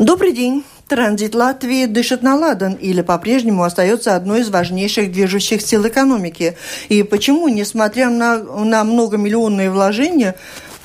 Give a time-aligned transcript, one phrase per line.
[0.00, 0.64] Добрый день.
[0.88, 6.56] Транзит Латвии дышит на ладан или по-прежнему остается одной из важнейших движущих сил экономики.
[6.88, 10.34] И почему, несмотря на, на многомиллионные вложения,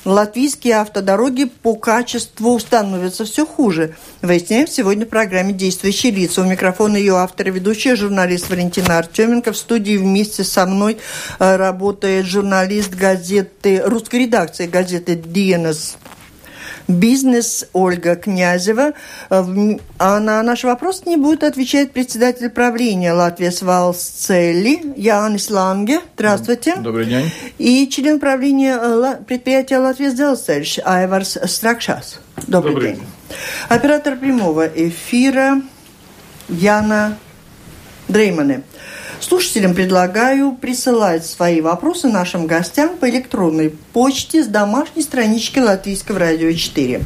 [0.04, 3.96] латвийские автодороги по качеству становятся все хуже.
[4.22, 6.42] Выясняем сегодня в программе «Действующие лица».
[6.42, 9.52] У микрофона ее автор и ведущая, журналист Валентина Артеменко.
[9.52, 10.98] В студии вместе со мной
[11.40, 15.96] э, работает журналист газеты, русской редакции газеты «Диенес»
[16.90, 18.92] бизнес Ольга Князева.
[19.30, 19.44] Э,
[19.98, 26.00] а на наш вопрос не будет отвечать председатель правления Латвии Свалсцели Янис Ланге.
[26.14, 26.76] Здравствуйте.
[26.76, 27.30] Добрый день.
[27.58, 32.20] И член правления э, предприятия Латвия Сделсельш Айварс Стракшас.
[32.46, 33.00] Добрый, Добрый день.
[33.00, 33.06] день.
[33.68, 35.62] Оператор прямого эфира
[36.48, 37.16] Яна
[38.08, 38.62] Дреймане.
[39.20, 46.50] Слушателям предлагаю присылать свои вопросы нашим гостям по электронной почте с домашней странички Латвийского радио
[46.52, 47.02] 4.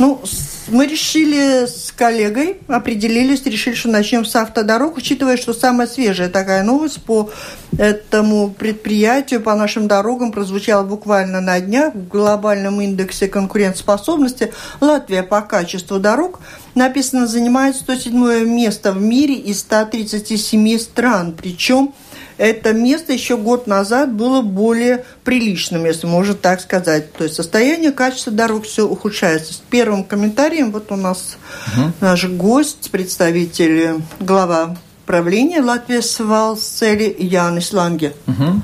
[0.00, 0.20] Ну,
[0.68, 6.62] мы решили с коллегой, определились, решили, что начнем с автодорог, учитывая, что самая свежая такая
[6.62, 7.30] новость по
[7.78, 14.52] этому предприятию, по нашим дорогам прозвучала буквально на днях в глобальном индексе конкурентоспособности.
[14.80, 16.40] Латвия по качеству дорог
[16.74, 21.92] написано занимает 107 место в мире из 137 стран, причем
[22.38, 27.12] это место еще год назад было более приличным, если можно так сказать.
[27.12, 29.54] То есть состояние, качество дорог все ухудшается.
[29.54, 31.36] С первым комментарием вот у нас
[31.68, 31.92] угу.
[32.00, 38.14] наш гость, представитель, глава правления Латвии Свалцели Янис Ланге.
[38.26, 38.62] Угу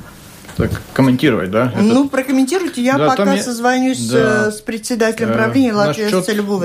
[0.58, 1.72] так комментировать, да?
[1.80, 2.10] Ну, Это...
[2.10, 2.82] прокомментируйте.
[2.82, 3.42] Я да, пока я...
[3.42, 4.50] созвонюсь да.
[4.50, 6.04] с председателем правления Латвии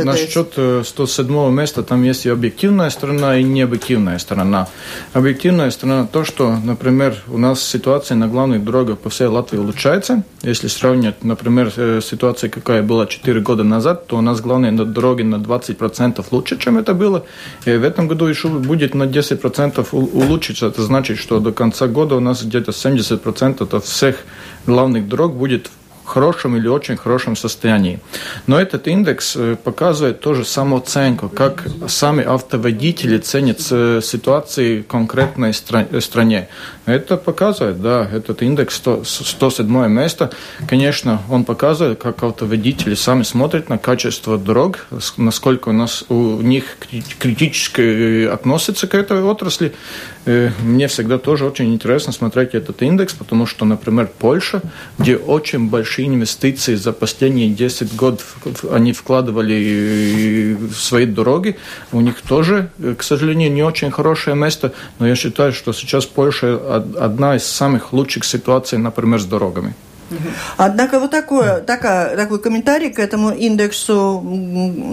[0.03, 4.67] насчет, насчет 107 места там есть и объективная сторона, и необъективная сторона.
[5.13, 10.23] Объективная сторона то, что, например, у нас ситуация на главных дорогах по всей Латвии улучшается.
[10.41, 15.21] Если сравнивать, например, э, ситуацию, какая была 4 года назад, то у нас главные дороги
[15.21, 17.25] на 20% лучше, чем это было.
[17.65, 20.65] И в этом году еще будет на 10% улучшиться.
[20.65, 24.17] Это значит, что до конца года у нас где-то 70% всех
[24.65, 25.69] главных дорог будет
[26.05, 27.99] хорошем или очень хорошем состоянии.
[28.47, 35.51] Но этот индекс э, показывает тоже самооценку, как сами автоводители ценят э, ситуации в конкретной
[35.51, 36.49] э, стране.
[36.85, 40.31] Это показывает, да, этот индекс 100, 107 место.
[40.67, 44.85] Конечно, он показывает, как автоводители сами смотрят на качество дорог,
[45.17, 46.77] насколько у нас у них
[47.19, 49.73] критически относятся к этой отрасли.
[50.25, 54.61] Мне всегда тоже очень интересно смотреть этот индекс, потому что, например, Польша,
[54.97, 58.23] где очень большие инвестиции за последние 10 год
[58.71, 61.57] они вкладывали в свои дороги.
[61.91, 66.55] У них тоже, к сожалению, не очень хорошее место, но я считаю, что сейчас Польша
[66.99, 69.73] одна из самых лучших ситуаций, например, с дорогами.
[70.57, 74.21] Однако вот такое, такая, такой комментарий к этому индексу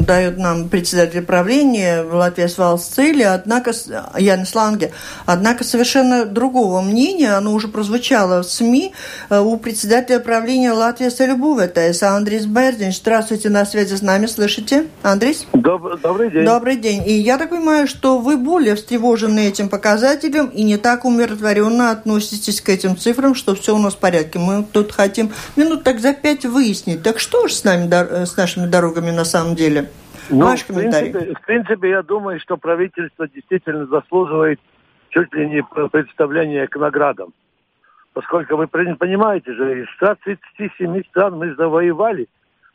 [0.01, 3.73] дает нам председатель правления в Латвии Свалсцели, однако,
[4.19, 4.93] Ян Сланге,
[5.27, 8.93] однако совершенно другого мнения, оно уже прозвучало в СМИ,
[9.29, 12.93] э, у председателя правления Латвии Солюбуветес Андрис Бердин.
[12.93, 14.87] Здравствуйте, на связи с нами, слышите?
[15.03, 15.47] Андрис?
[15.53, 16.45] Доб добрый день.
[16.45, 17.03] Добрый день.
[17.07, 22.61] И я так понимаю, что вы более встревожены этим показателем и не так умиротворенно относитесь
[22.61, 24.39] к этим цифрам, что все у нас в порядке.
[24.39, 27.03] Мы тут хотим хотим минут так за пять выяснить.
[27.03, 29.91] Так что же с, нами, э, с нашими дорогами на самом деле?
[30.31, 31.11] Ну, Ваш комментарий.
[31.11, 34.61] В принципе, в принципе, я думаю, что правительство действительно заслуживает
[35.11, 37.35] чуть ли не представления к наградам.
[38.13, 42.29] Поскольку вы понимаете же, из 137 стран мы завоевали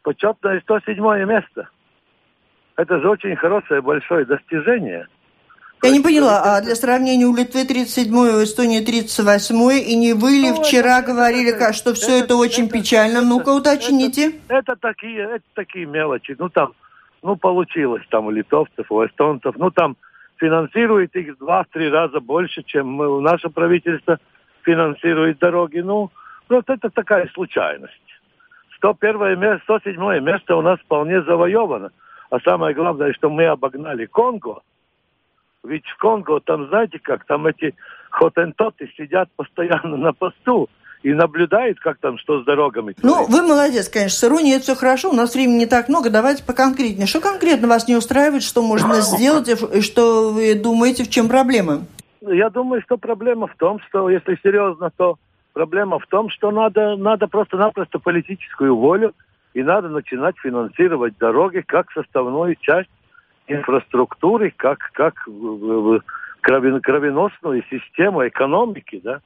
[0.03, 1.69] почетное 107 место.
[2.78, 5.07] Это же очень хорошее, большое достижение–
[5.84, 10.31] я не поняла, а для сравнения у Литвы 37-й, у Эстонии 38-й, и не вы
[10.31, 13.22] ли ну, вчера это, говорили, это, что все это, это очень это, печально?
[13.22, 14.31] Ну-ка уточните.
[14.47, 16.36] Это, это, такие, это такие мелочи.
[16.40, 16.74] Ну там,
[17.22, 19.56] ну получилось там у литовцев, у эстонцев.
[19.58, 19.96] Ну там
[20.38, 24.18] финансирует их два-три раза больше, чем мы, наше правительство
[24.63, 25.80] финансирует дороги.
[25.80, 26.09] Ну,
[26.47, 27.94] просто это такая случайность.
[28.78, 31.92] 101 место, 107 место у нас вполне завоевано.
[32.31, 34.62] А самое главное, что мы обогнали Конго–
[35.65, 37.75] ведь в Конго, там знаете как, там эти
[38.09, 40.69] хотентоты сидят постоянно на посту
[41.03, 42.95] и наблюдают, как там, что с дорогами.
[43.03, 46.09] Ну, вы молодец, конечно, с иронией это все хорошо, у нас времени не так много,
[46.09, 47.06] давайте поконкретнее.
[47.06, 51.81] Что конкретно вас не устраивает, что можно сделать, и что вы думаете, в чем проблема?
[52.21, 55.18] Я думаю, что проблема в том, что, если серьезно, то
[55.53, 59.13] проблема в том, что надо, надо просто-напросто политическую волю,
[59.53, 62.89] и надо начинать финансировать дороги как составную часть
[63.47, 65.27] инфраструктуры, как, как
[66.42, 69.19] кровен, кровеносную систему экономики, да.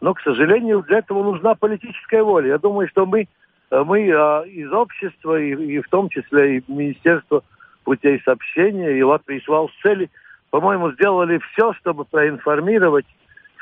[0.00, 2.48] Но, к сожалению, для этого нужна политическая воля.
[2.48, 3.28] Я думаю, что мы,
[3.70, 7.42] мы а, из общества, и, и в том числе и Министерство
[7.84, 10.10] путей сообщения и Латвии свал цели,
[10.50, 13.06] по-моему, сделали все, чтобы проинформировать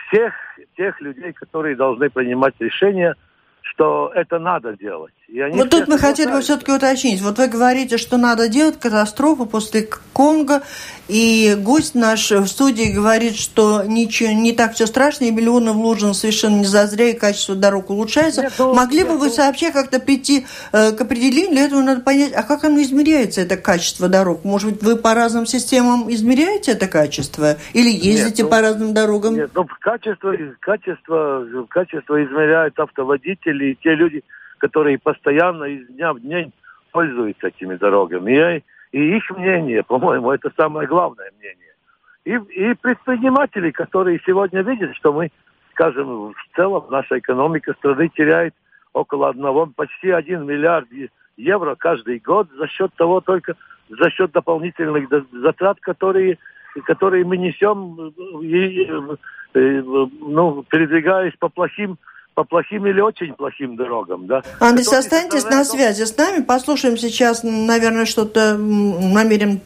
[0.09, 0.35] всех
[0.77, 3.15] тех людей, которые должны принимать решения–
[3.65, 5.15] что это надо делать.
[5.35, 7.21] И они вот тут мы хотели бы все-таки уточнить.
[7.21, 10.63] Вот вы говорите, что надо делать катастрофу после Конго,
[11.09, 16.15] и гость наш в студии говорит, что ничего не так все страшно, и миллионы вложены
[16.15, 18.43] совершенно не зазря, и качество дорог улучшается.
[18.43, 19.33] Нет, ну, Могли нет, бы вы ну.
[19.33, 23.57] сообща как-то прийти э, к определению, для этого надо понять, а как оно измеряется, это
[23.57, 24.45] качество дорог?
[24.45, 27.57] Может быть, вы по разным системам измеряете это качество?
[27.73, 29.35] Или ездите нет, ну, по разным дорогам?
[29.35, 34.23] Нет, ну, качество, качество, качество измеряют автоводители, жители, те люди,
[34.65, 36.51] которые постоянно из дня в день
[36.91, 38.33] пользуются этими дорогами.
[38.93, 41.75] И, и их мнение, по-моему, это самое главное мнение.
[42.25, 45.31] И, и предприниматели, которые сегодня видят, что мы,
[45.73, 48.55] скажем, в целом наша экономика страны теряет
[48.95, 50.89] около одного, почти один миллиард
[51.37, 53.57] евро каждый год за счет того только,
[53.91, 55.11] за счет дополнительных
[55.43, 56.39] затрат, которые,
[56.87, 58.87] которые мы несем, и, и,
[59.53, 61.99] ну, передвигаясь по плохим
[62.35, 64.27] по плохим или очень плохим дорогам.
[64.27, 64.43] Да.
[64.61, 66.43] Андрей, останьтесь на связи с нами.
[66.43, 69.61] Послушаем сейчас, наверное, что-то намерен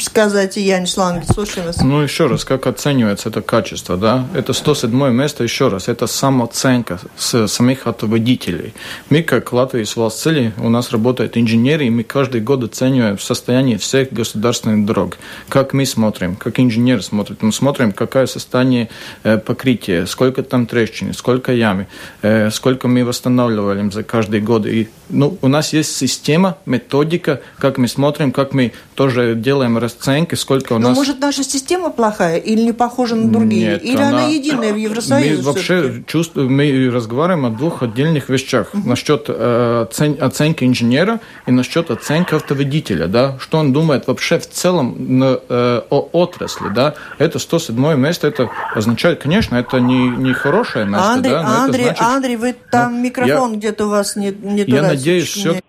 [0.00, 1.24] сказать Янис Ланг.
[1.24, 1.80] Слушаем вас.
[1.82, 4.26] Ну, еще раз, как оценивается это качество, да?
[4.34, 8.74] Это 107 место, еще раз, это самооценка с самих автоводителей.
[9.10, 13.78] Мы, как Латвия с цели, у нас работают инженеры, и мы каждый год оцениваем состояние
[13.78, 15.18] всех государственных дорог.
[15.48, 17.42] Как мы смотрим, как инженеры смотрят.
[17.42, 18.88] Мы смотрим, какое состояние
[19.24, 21.88] э, покрытия, сколько там трещин, сколько ямы,
[22.22, 24.66] э, сколько мы восстанавливаем за каждый год.
[24.66, 29.47] И, ну, у нас есть система, методика, как мы смотрим, как мы тоже делаем
[29.78, 30.96] расценки, сколько у Но нас...
[30.96, 33.72] может наша система плохая или не похожа на другие?
[33.72, 35.36] Нет, или она, она единая в Евросоюзе?
[35.36, 38.68] Мы вообще чувствуем, мы разговариваем о двух отдельных вещах.
[38.72, 38.86] Uh-huh.
[38.86, 39.86] Насчет э,
[40.20, 45.82] оценки инженера и насчет оценки автоводителя, да, что он думает вообще в целом на, э,
[45.90, 46.94] о отрасли, да.
[47.18, 51.86] Это 107 место, это означает, конечно, это не, не хорошее место, Андрей, да, но Андрей,
[51.86, 55.28] это значит, Андрей, вы там ну, микрофон я, где-то у вас не, не Я надеюсь,
[55.28, 55.60] все...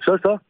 [0.00, 0.40] Что-что?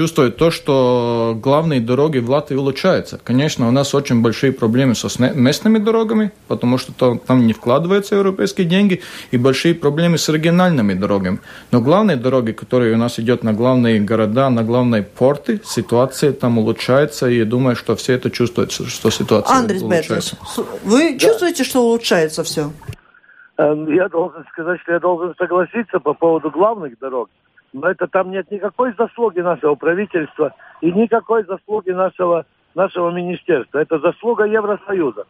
[0.00, 3.20] Чувствует то, что главные дороги в Латвии улучшаются.
[3.22, 8.66] Конечно, у нас очень большие проблемы со местными дорогами, потому что там не вкладываются европейские
[8.66, 11.40] деньги, и большие проблемы с региональными дорогами.
[11.70, 16.56] Но главные дороги, которые у нас идет на главные города, на главные порты, ситуация там
[16.56, 20.36] улучшается, и я думаю, что все это чувствуют, что ситуация Андрей улучшается.
[20.40, 21.18] Бетлес, вы да.
[21.18, 22.72] чувствуете, что улучшается все?
[23.58, 27.28] Эм, я должен сказать, что я должен согласиться по поводу главных дорог.
[27.72, 33.78] Но это там нет никакой заслуги нашего правительства и никакой заслуги нашего, нашего министерства.
[33.78, 35.26] Это заслуга Евросоюза.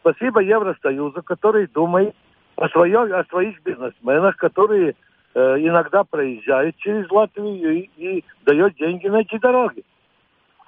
[0.00, 2.14] Спасибо Евросоюзу, который думает
[2.56, 4.94] о, своем, о своих бизнесменах, которые
[5.34, 9.84] э, иногда проезжают через Латвию и, и дает деньги на эти дороги.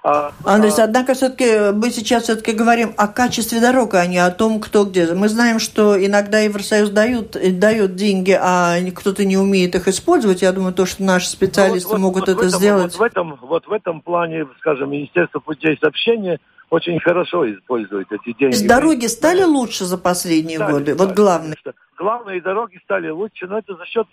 [0.07, 0.83] А, Андрес, а...
[0.83, 5.11] однако все-таки мы сейчас все-таки говорим о качестве дорог, а не о том, кто где.
[5.15, 10.43] Мы знаем, что иногда Евросоюз дают, дают деньги, а кто-то не умеет их использовать.
[10.43, 12.95] Я думаю, то, что наши специалисты вот, могут вот это этом, сделать.
[12.95, 18.37] Вот в, этом, вот в этом плане, скажем, Министерство путей сообщения очень хорошо использует эти
[18.37, 18.53] деньги.
[18.53, 20.93] Есть дороги стали лучше за последние стали, годы?
[20.93, 21.55] Стали, вот главное.
[21.97, 24.05] Главные дороги стали лучше, но это за счет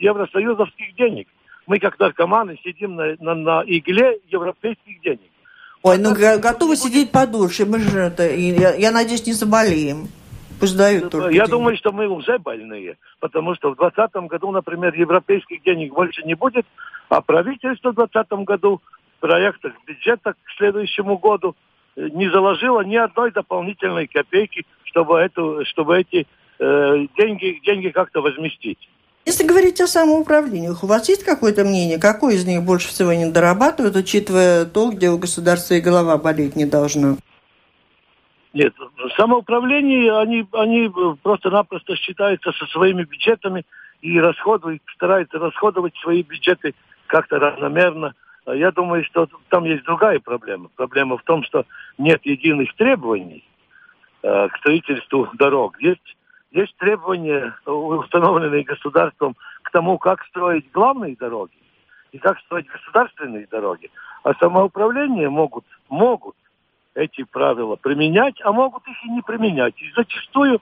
[0.00, 1.28] евросоюзовских денег.
[1.68, 5.30] Мы, как наркоманы, сидим на, на, на игле европейских денег.
[5.86, 7.64] Ой, ну готовы сидеть подольше.
[7.64, 10.08] Мы же это, я, я надеюсь, не заболеем.
[10.58, 11.50] Пусть дают только Я деньги.
[11.50, 16.34] думаю, что мы уже больные, потому что в 2020 году, например, европейских денег больше не
[16.34, 16.66] будет,
[17.08, 18.82] а правительство в 2020 году
[19.18, 21.54] в проектах бюджета к следующему году
[21.94, 26.26] э, не заложило ни одной дополнительной копейки, чтобы, эту, чтобы эти
[26.58, 28.88] э, деньги, деньги как-то возместить.
[29.26, 33.28] Если говорить о самоуправлении, у вас есть какое-то мнение, какой из них больше всего не
[33.28, 37.16] дорабатывает, учитывая то, где у государства и голова болеть не должна?
[38.52, 38.72] Нет,
[39.16, 40.88] самоуправление, они, они
[41.24, 43.66] просто-напросто считаются со своими бюджетами
[44.00, 46.74] и расходуют, стараются расходовать свои бюджеты
[47.08, 48.14] как-то равномерно.
[48.46, 50.70] Я думаю, что там есть другая проблема.
[50.76, 51.66] Проблема в том, что
[51.98, 53.42] нет единых требований
[54.22, 55.80] э, к строительству дорог.
[55.80, 56.16] Есть
[56.50, 61.56] есть требования, установленные государством, к тому, как строить главные дороги
[62.12, 63.90] и как строить государственные дороги.
[64.22, 66.36] А самоуправление могут, могут
[66.94, 69.74] эти правила применять, а могут их и не применять.
[69.82, 70.60] И зачастую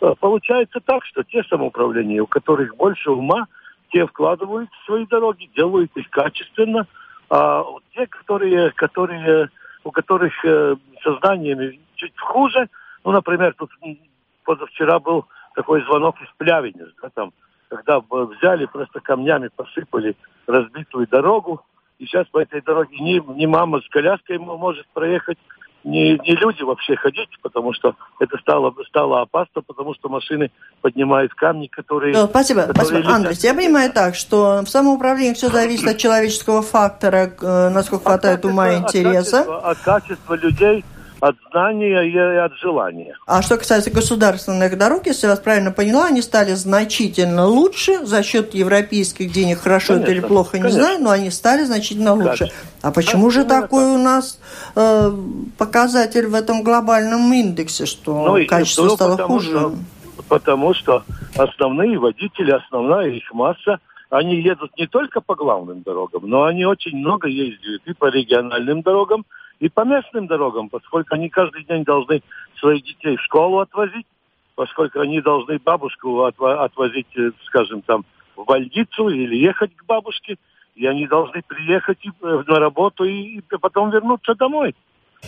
[0.00, 3.46] э, получается так, что те самоуправления, у которых больше ума,
[3.90, 6.86] те вкладывают в свои дороги, делают их качественно,
[7.30, 7.64] а
[7.94, 9.50] те, которые, которые,
[9.84, 12.68] у которых э, сознаниями чуть хуже,
[13.04, 13.70] ну, например, тут
[14.46, 17.32] позавчера был такой звонок из Плявиня, да, там,
[17.68, 21.62] когда взяли, просто камнями посыпали разбитую дорогу,
[21.98, 25.38] И сейчас по этой дороге ни, ни мама с коляской может проехать,
[25.82, 30.50] не, не люди вообще ходить, потому что это стало, стало опасно, потому что машины
[30.82, 32.12] поднимают камни, которые...
[32.12, 33.14] Ну, спасибо, которые спасибо.
[33.14, 38.40] Андрей, я понимаю так, что в самоуправлении все зависит от человеческого фактора, э, насколько хватает
[38.40, 39.40] от ума и интереса.
[39.40, 40.84] От качества, от качества людей,
[41.20, 43.16] от знания и от желания.
[43.26, 48.22] А что касается государственных дорог, если я вас правильно поняла, они стали значительно лучше за
[48.22, 49.60] счет европейских денег.
[49.60, 50.68] Хорошо конечно, это или плохо, конечно.
[50.68, 52.38] не знаю, но они стали значительно лучше.
[52.38, 52.58] Конечно.
[52.82, 53.92] А почему а же такой это?
[53.92, 54.40] у нас
[54.74, 55.12] э,
[55.58, 59.50] показатель в этом глобальном индексе, что ну, качество стало потому, хуже?
[59.50, 59.74] Что,
[60.28, 61.04] потому что
[61.36, 63.80] основные водители, основная их масса,
[64.10, 68.82] они едут не только по главным дорогам, но они очень много ездят и по региональным
[68.82, 69.24] дорогам,
[69.60, 72.22] и по местным дорогам, поскольку они каждый день должны
[72.58, 74.06] своих детей в школу отвозить,
[74.54, 78.04] поскольку они должны бабушку отвозить, э, скажем, там,
[78.36, 80.36] в больницу или ехать к бабушке,
[80.74, 82.10] и они должны приехать э,
[82.46, 84.74] на работу и, и потом вернуться домой.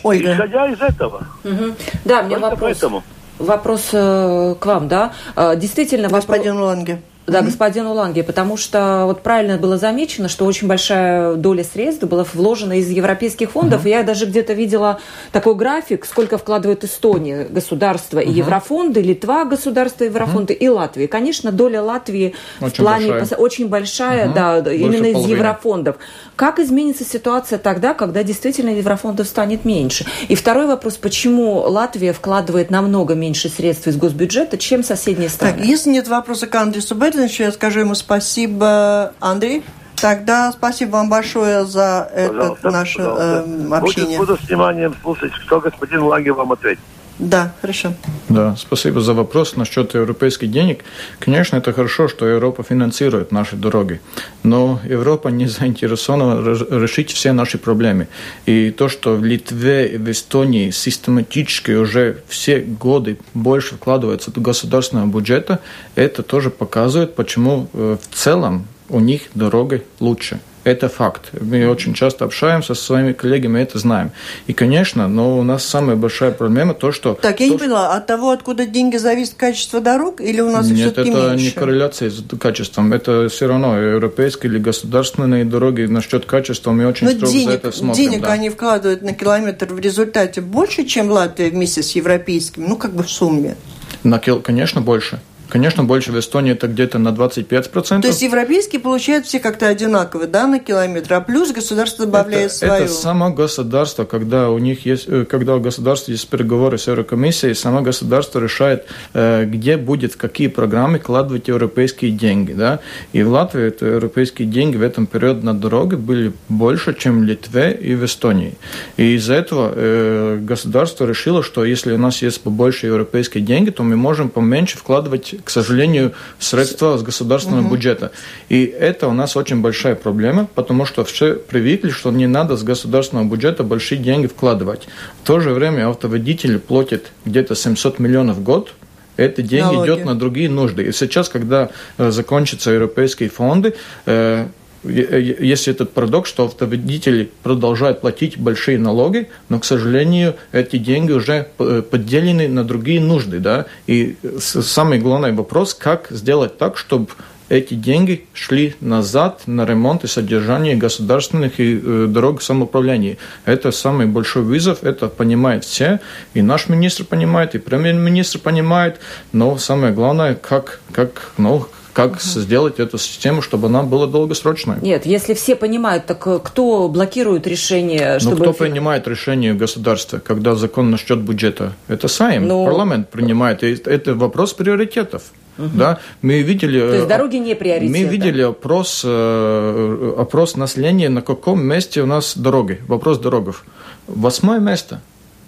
[0.03, 0.33] Ольга.
[0.33, 1.23] Исходя из этого.
[1.43, 1.75] Угу.
[2.05, 2.59] Да, мне Только вопрос.
[2.59, 3.03] Поэтому.
[3.39, 5.13] Вопрос э, к вам, да?
[5.35, 6.67] Э, действительно, Господин вопрос...
[6.67, 7.01] Ланге.
[7.29, 12.25] Да, господину Ланге, потому что вот правильно было замечено, что очень большая доля средств была
[12.33, 13.85] вложена из европейских фондов.
[13.85, 13.89] Mm-hmm.
[13.89, 14.99] Я даже где-то видела
[15.31, 20.57] такой график, сколько вкладывает Эстония, государство и еврофонды, Литва, государство и еврофонды, mm-hmm.
[20.57, 21.07] и Латвия.
[21.07, 23.39] Конечно, доля Латвии очень в плане большая.
[23.39, 24.33] очень большая, mm-hmm.
[24.33, 25.19] да, Больше именно половины.
[25.19, 25.95] из еврофондов.
[26.35, 30.05] Как изменится ситуация тогда, когда действительно еврофондов станет меньше?
[30.27, 35.57] И второй вопрос, почему Латвия вкладывает намного меньше средств из госбюджета, чем соседние страны?
[35.57, 39.63] Так, если нет вопроса к Андресу Бердовичу, я скажу ему спасибо, Андрей.
[39.95, 44.17] Тогда спасибо вам большое за это наше э, общение.
[44.17, 46.79] Буду, буду с вниманием слушать, что господин Лаги вам ответит.
[47.19, 47.93] Да, хорошо.
[48.29, 50.85] Да, спасибо за вопрос насчет европейских денег.
[51.19, 53.99] Конечно, это хорошо, что Европа финансирует наши дороги,
[54.43, 56.41] но Европа не заинтересована
[56.81, 58.07] решить все наши проблемы.
[58.45, 64.41] И то, что в Литве и в Эстонии систематически уже все годы больше вкладывается в
[64.41, 65.59] государственного бюджета,
[65.95, 70.39] это тоже показывает, почему э, в целом у них дорога лучше.
[70.63, 71.29] Это факт.
[71.39, 74.11] Мы очень часто общаемся со своими коллегами, это знаем.
[74.47, 77.13] И, конечно, но у нас самая большая проблема то, что...
[77.15, 80.67] Так, я то, не поняла, от того, откуда деньги зависит качество дорог, или у нас
[80.69, 81.45] Нет, это меньше?
[81.45, 82.91] не корреляция с качеством.
[82.91, 87.53] Это все равно европейские или государственные дороги насчет качества мы очень но строго денег, за
[87.55, 88.03] это смотрим.
[88.03, 88.33] Денег да.
[88.33, 93.03] они вкладывают на километр в результате больше, чем Латвия вместе с европейскими, ну, как бы
[93.03, 93.55] в сумме.
[94.03, 95.19] На, конечно, больше.
[95.49, 98.01] Конечно, больше в Эстонии это где-то на 25%.
[98.01, 102.55] То есть европейские получают все как-то одинаково, да, на километр, а плюс государство добавляет это,
[102.55, 102.83] свою.
[102.83, 107.55] Это само государство, когда у них есть, э, когда у государства есть переговоры с Еврокомиссией,
[107.55, 112.79] само государство решает, э, где будет, какие программы кладывать европейские деньги, да.
[113.11, 117.23] И в Латвии это европейские деньги в этом периоде на дороге были больше, чем в
[117.23, 118.53] Литве и в Эстонии.
[118.97, 123.81] И из-за этого э, государство решило, что если у нас есть побольше европейские деньги, то
[123.81, 127.75] мы можем поменьше вкладывать к сожалению, средства с государственного угу.
[127.75, 128.11] бюджета.
[128.49, 132.63] И это у нас очень большая проблема, потому что все привыкли, что не надо с
[132.63, 134.87] государственного бюджета большие деньги вкладывать.
[135.23, 138.73] В то же время автоводители платят где-то 700 миллионов в год,
[139.17, 139.89] это деньги Налоги.
[139.89, 140.83] идет на другие нужды.
[140.83, 144.47] И сейчас, когда э, закончатся европейские фонды, э,
[144.83, 151.47] есть этот парадокс, что автоводители продолжают платить большие налоги, но, к сожалению, эти деньги уже
[151.57, 153.39] поделены на другие нужды.
[153.39, 153.65] Да?
[153.87, 157.09] И самый главный вопрос, как сделать так, чтобы
[157.49, 163.17] эти деньги шли назад на ремонт и содержание государственных и э, дорог самоуправления.
[163.45, 165.99] Это самый большой вызов, это понимают все,
[166.35, 168.99] и наш министр понимает, и премьер-министр понимает,
[169.33, 171.65] но самое главное, как, как, ну,
[171.99, 172.39] как угу.
[172.39, 174.75] сделать эту систему, чтобы она была долгосрочной.
[174.81, 178.45] Нет, если все понимают, так э, кто блокирует решение, ну, чтобы...
[178.45, 181.73] Ну, кто принимает решение государства, когда закон насчет бюджета?
[181.87, 182.65] Это Сайм, ну...
[182.65, 183.63] парламент принимает.
[183.63, 185.23] И это вопрос приоритетов.
[185.57, 185.69] Угу.
[185.75, 186.79] Да, мы видели.
[186.79, 187.91] То есть дороги не приоритет.
[187.91, 192.79] Мы видели опрос, э, опрос населения, на каком месте у нас дороги.
[192.87, 193.65] Вопрос дорогов.
[194.07, 195.01] Восьмое место.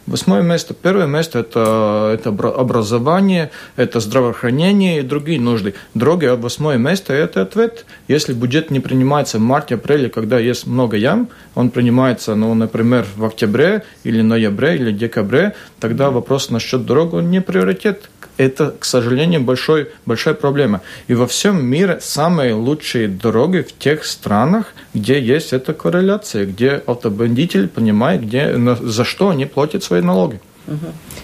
[0.07, 0.73] Восьмое место.
[0.73, 5.73] Первое место это, это образование, это здравоохранение и другие нужды.
[5.93, 7.85] Дороги, а восьмое место– это ответ.
[8.07, 13.25] Если бюджет не принимается в марте-апреле, когда есть много ям, он принимается, ну, например, в
[13.25, 19.89] октябре или ноябре или декабре, тогда вопрос насчет дорог не приоритет это, к сожалению, большой,
[20.05, 20.81] большая проблема.
[21.07, 26.81] И во всем мире самые лучшие дороги в тех странах, где есть эта корреляция, где
[26.85, 30.39] автобандитель понимает, где, за что они платят свои налоги.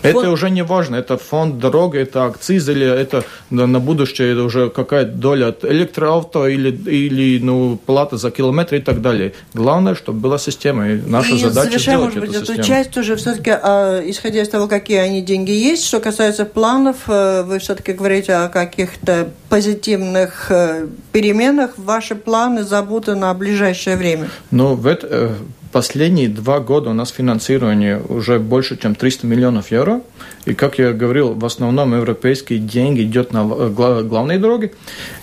[0.01, 0.27] Это фонд...
[0.27, 5.12] уже не важно, это фонд дороги, это акциз или это на, будущее это уже какая-то
[5.12, 9.34] доля от электроавто или, или ну, плата за километр и так далее.
[9.53, 13.15] Главное, чтобы была система, и наша и задача сделать может быть, эту, эту часть уже
[13.15, 17.94] все-таки, а, исходя из того, какие они деньги есть, что касается планов, э, вы все-таки
[17.94, 24.29] говорите о каких-то позитивных э, переменах, ваши планы, заботы на ближайшее время?
[24.51, 25.36] Ну, в это, э,
[25.72, 30.02] Последние два года у нас финансирование уже больше, чем 300 миллионов евро.
[30.46, 34.74] И, как я говорил, в основном европейские деньги идут на главные дороги.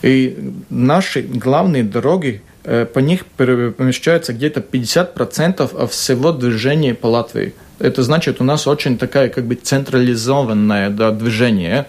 [0.02, 8.02] И наши главные дороги, э, по них помещается где-то 50% всего движения по Латвии это
[8.02, 11.86] значит, у нас очень такая как бы централизованное да, движение.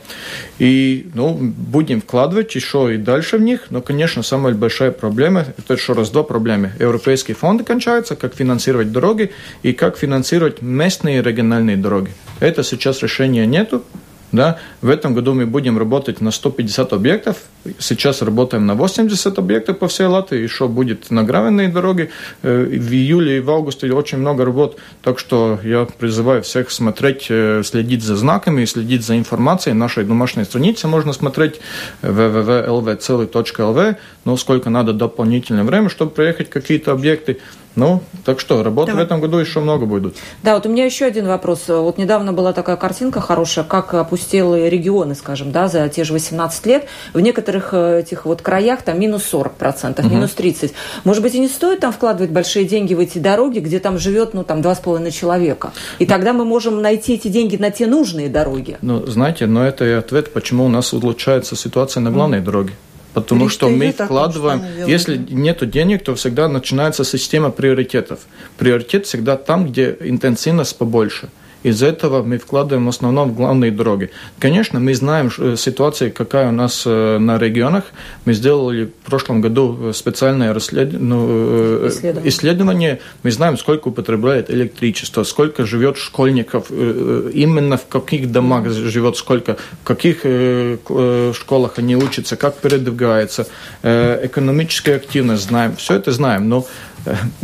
[0.58, 3.68] И ну, будем вкладывать еще и дальше в них.
[3.70, 6.72] Но, конечно, самая большая проблема, это еще раз два проблемы.
[6.80, 9.32] Европейские фонды кончаются, как финансировать дороги
[9.64, 12.12] и как финансировать местные и региональные дороги.
[12.40, 13.84] Это сейчас решения нету.
[14.32, 14.58] Да?
[14.82, 17.38] В этом году мы будем работать на 150 объектов.
[17.80, 20.40] Сейчас работаем на 80 объектов по всей Латвии.
[20.42, 22.10] Еще будет на гравенные дороги.
[22.44, 24.78] Э, в июле и в августе очень много работ.
[25.02, 29.74] Так что я призываю всех смотреть, э, следить за знаками, следить за информацией.
[29.74, 31.62] На нашей домашней странице можно смотреть
[32.02, 33.96] www.lv.lv.
[34.26, 37.38] Но сколько надо дополнительное время, чтобы проехать какие-то объекты.
[37.76, 39.04] Ну, так что, работы Давай.
[39.04, 40.16] в этом году еще много будет.
[40.44, 41.66] Да, вот у меня еще один вопрос.
[41.68, 46.66] Вот недавно была такая картинка хорошая, как опустелые регионы, скажем, да, за те же 18
[46.66, 46.86] лет.
[47.14, 50.10] В некоторых э, этих вот краях там минус 40%, угу.
[50.10, 50.72] минус 30%.
[51.04, 54.34] Может быть, и не стоит там вкладывать большие деньги в эти дороги, где там живет,
[54.34, 55.72] ну, там, 2,5 человека.
[56.00, 58.78] И тогда мы можем найти эти деньги на те нужные дороги.
[58.82, 62.46] Ну, знаете, но это и ответ, почему у нас улучшается ситуация на главной угу.
[62.46, 62.74] дороге.
[63.16, 68.20] Потому что мы вкладываем, если нет денег, то всегда начинается система приоритетов.
[68.58, 71.30] Приоритет всегда там, где интенсивность побольше.
[71.66, 74.12] Из этого мы вкладываем в основном в главные дороги.
[74.38, 77.86] Конечно, мы знаем э, ситуацию, какая у нас э, на регионах.
[78.26, 80.94] Мы сделали в прошлом году э, специальное расслед...
[80.94, 82.30] ну, исследование.
[82.30, 83.00] исследование.
[83.24, 89.84] Мы знаем, сколько употребляет электричество, сколько живет школьников, именно в каких домах живет сколько, в
[89.84, 90.20] каких
[91.36, 93.48] школах они учатся, как передвигается,
[93.82, 95.76] экономическая активность знаем.
[95.78, 96.48] Все это знаем.
[96.48, 96.68] Но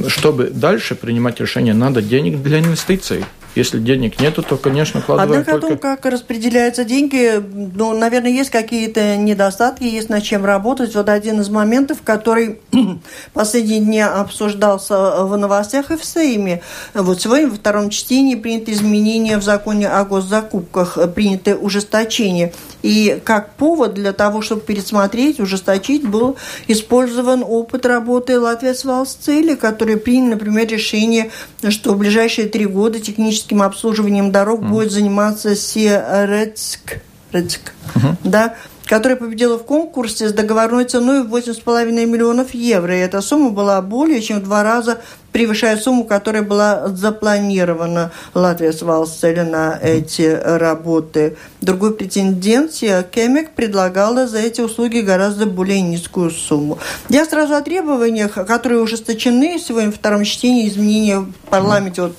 [0.08, 3.26] чтобы дальше принимать решения, надо денег для инвестиций.
[3.54, 5.68] Если денег нету, то, конечно, вкладываем Однако только...
[5.68, 7.42] о том, как распределяются деньги,
[7.76, 10.96] ну, наверное, есть какие-то недостатки, есть над чем работать.
[10.96, 12.62] Вот один из моментов, который
[13.34, 16.62] последние дни обсуждался в новостях и в Сейме.
[16.94, 22.54] Вот сегодня во втором чтении принято изменения в законе о госзакупках, принято ужесточение.
[22.84, 26.38] И как повод для того, чтобы пересмотреть, ужесточить, был
[26.68, 31.32] использован опыт работы Латвии с Валсцели, который принял, например, решение,
[31.70, 33.00] что в ближайшие три года
[33.42, 34.70] техническим обслуживанием дорог mm.
[34.70, 37.02] будет заниматься Сиерецк.
[37.32, 38.16] Рецк, uh-huh.
[38.26, 42.94] да, которая победила в конкурсе с договорной ценой в 8,5 миллионов евро.
[42.94, 45.00] И эта сумма была более чем в два раза
[45.32, 51.38] превышая сумму, которая была запланирована Латвия с Валсцели на эти работы.
[51.62, 56.80] Другой претендент, Кемик, предлагала за эти услуги гораздо более низкую сумму.
[57.10, 62.18] Я сразу о требованиях, которые ужесточены сегодня в втором чтении, изменения в парламенте, вот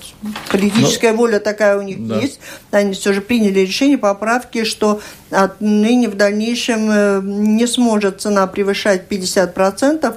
[0.51, 2.19] политическая Но, ну, воля такая у них да.
[2.19, 2.39] есть,
[2.71, 9.03] они все же приняли решение поправки, что отныне в дальнейшем э, не сможет цена превышать
[9.09, 10.13] 50%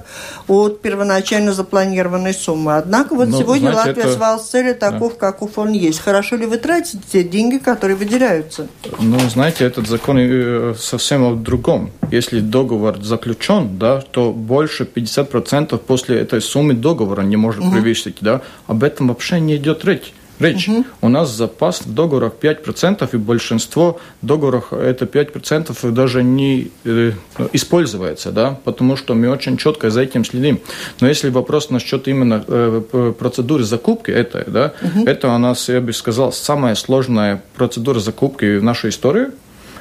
[0.48, 2.76] от первоначально запланированной суммы.
[2.87, 4.12] Однако вот ну, сегодня знаете, Латвия это...
[4.12, 5.18] свал цели таков, да.
[5.18, 5.99] каков он есть.
[5.99, 8.68] Хорошо ли вы тратите те деньги, которые выделяются?
[9.01, 11.90] Ну, знаете, этот закон э, совсем о другом.
[12.12, 17.72] Если договор заключен, да, то больше 50% после этой суммы договора не может угу.
[17.72, 18.18] превысить.
[18.20, 18.42] Да?
[18.68, 20.68] Об этом вообще не идет речь речь.
[20.68, 20.85] Угу.
[21.03, 27.12] У нас запас в договорах 5%, и большинство договоров это 5% даже не э,
[27.53, 30.61] используется, да, потому что мы очень четко за этим следим.
[31.01, 35.07] Но если вопрос насчет именно э, процедуры закупки, это, да, угу.
[35.07, 39.29] это у нас, я бы сказал, самая сложная процедура закупки в нашей истории.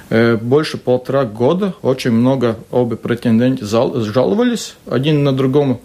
[0.10, 5.82] Э, больше полтора года очень много обе претенденты жаловались один на другому.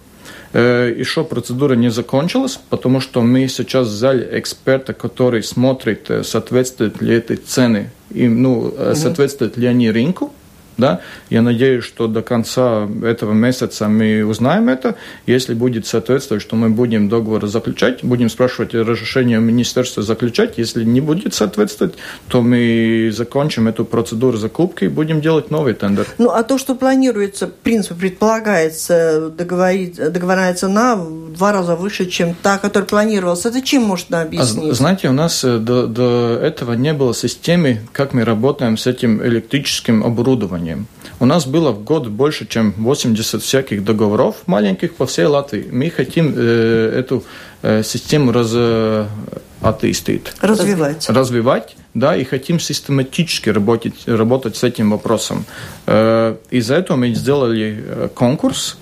[0.52, 7.00] Э, Еще процедура не закончилась, потому что мы сейчас взяли эксперта, который смотрит, э, соответствует
[7.00, 8.94] ли этой цены, и, ну, угу.
[8.94, 10.32] соответствуют ли они рынку,
[10.76, 11.00] Да?
[11.28, 14.96] Я надеюсь, что до конца этого месяца мы узнаем это.
[15.26, 20.59] Если будет соответствовать, что мы будем договор заключать, будем спрашивать разрешение министерства заключать.
[20.59, 21.94] Если не будет соответствовать,
[22.28, 26.06] то мы закончим эту процедуру закупки и будем делать новый тендер.
[26.18, 32.06] Ну, а то, что планируется, в принципе, предполагается договорить, договорная цена в два раза выше,
[32.06, 34.72] чем та, которая планировалась, это чем можно объяснить?
[34.72, 38.87] А, знаете, у нас э, до, до этого не было системы, как мы работаем с
[38.87, 40.87] этим электрическим оборудованием оборудованием.
[41.18, 45.66] У нас было в год больше, чем 80 всяких договоров маленьких по всей Латвии.
[45.70, 47.24] Мы хотим э, эту
[47.62, 49.06] э, систему раз, э,
[49.61, 50.33] отыстить.
[50.40, 51.09] Развивать.
[51.09, 55.44] Развивать, да, и хотим систематически работать, работать с этим вопросом.
[55.87, 58.78] Э, из-за этого мы сделали э, конкурс,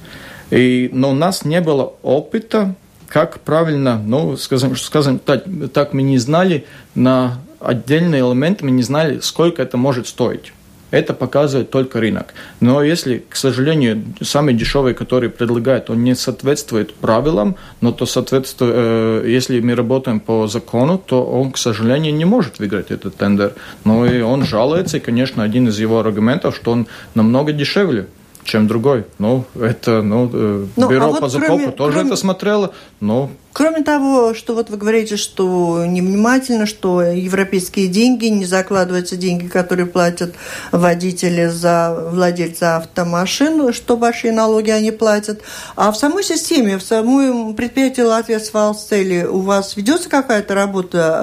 [0.51, 2.75] и, но у нас не было опыта,
[3.09, 8.83] как правильно, ну, скажем, скажем так, так мы не знали на отдельные элементы, мы не
[8.83, 10.53] знали, сколько это может стоить.
[10.91, 12.35] Это показывает только рынок.
[12.61, 18.73] Но если, к сожалению, самый дешевый, который предлагает, он не соответствует правилам, но то соответствует,
[18.75, 23.53] э, если мы работаем по закону, то он, к сожалению, не может выиграть этот тендер.
[23.85, 28.07] Но и он жалуется, и, конечно, один из его аргументов, что он намного дешевле
[28.49, 29.05] чем другой.
[29.19, 32.09] Ну, это, ну, э, ну бюро а вот по закупу тоже кроме...
[32.09, 38.45] это смотрело, но Кроме того, что вот вы говорите, что невнимательно, что европейские деньги, не
[38.45, 40.35] закладываются деньги, которые платят
[40.71, 45.41] водители за владельцы автомашин, что большие налоги они платят.
[45.77, 51.21] А в самой системе, в самой предприятии Латвия с Валстели у вас ведется какая-то работа,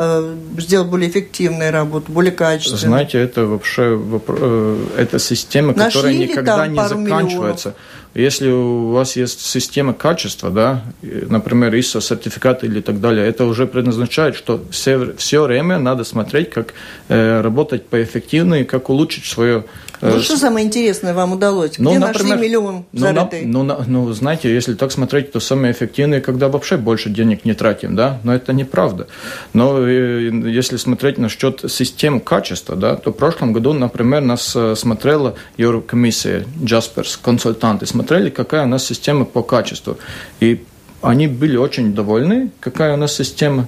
[0.58, 2.80] э, сделать более эффективную работу, более качественную?
[2.80, 7.70] Знаете, это вообще э, это система, Нашли которая никогда не заканчивается.
[7.70, 7.76] Миллионов?
[8.16, 13.68] Если у вас есть система качества, да, например, ISO сертификат или так далее, это уже
[13.68, 16.74] предназначает, что все, все время надо смотреть, как
[17.10, 19.66] э, работать поэффективнее, как улучшить свое
[20.02, 21.78] ну, э, что самое интересное вам удалось?
[21.78, 23.46] Ну, Где например, нашли миллион зарытый?
[23.46, 27.54] Ну, ну, ну, знаете, если так смотреть, то самое эффективное, когда вообще больше денег не
[27.54, 28.20] тратим, да?
[28.24, 29.08] Но это неправда.
[29.54, 34.76] Но э, если смотреть насчет систем качества, да, то в прошлом году, например, нас э,
[34.76, 39.98] смотрела Еврокомиссия, Jaspers, консультанты, смотрели, какая у нас система по качеству.
[40.40, 40.64] И
[41.02, 43.68] они были очень довольны, какая у нас система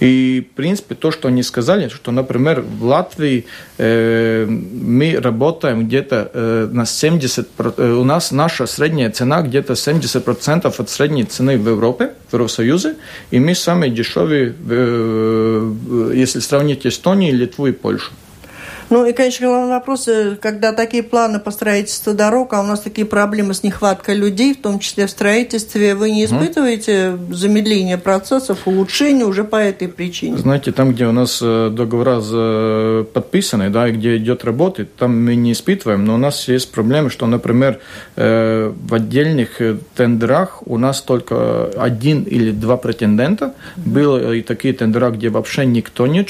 [0.00, 3.46] и, в принципе, то, что они сказали, что, например, в Латвии
[3.78, 10.74] э, мы работаем где-то э, на 70%, э, у нас наша средняя цена где-то 70%
[10.78, 12.96] от средней цены в Европе, в Евросоюзе,
[13.30, 18.12] и мы самые дешевые, э, если сравнить Эстонию, Литву и Польшу.
[18.90, 22.80] Ну и, конечно, главный вопрос, э, когда такие планы по строительству дорог, а у нас
[22.80, 28.66] такие проблемы с нехваткой людей, в том числе в строительстве, вы не испытываете замедления процессов,
[28.66, 30.36] улучшения уже по этой причине?
[30.38, 32.14] Знаете, там, где у нас э, договора
[33.04, 37.10] подписаны, да, и где идет работа, там мы не испытываем, но у нас есть проблемы,
[37.10, 37.80] что, например,
[38.16, 39.60] э, в отдельных
[39.96, 46.06] тендерах у нас только один или два претендента, было и такие тендера, где вообще никто
[46.06, 46.20] не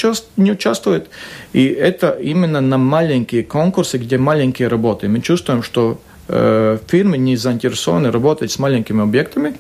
[0.53, 1.09] участвует,
[1.53, 5.09] и это именно на маленькие конкурсы, где маленькие работы.
[5.09, 9.55] Мы чувствуем, что э, фирмы не заинтересованы работать с маленькими объектами,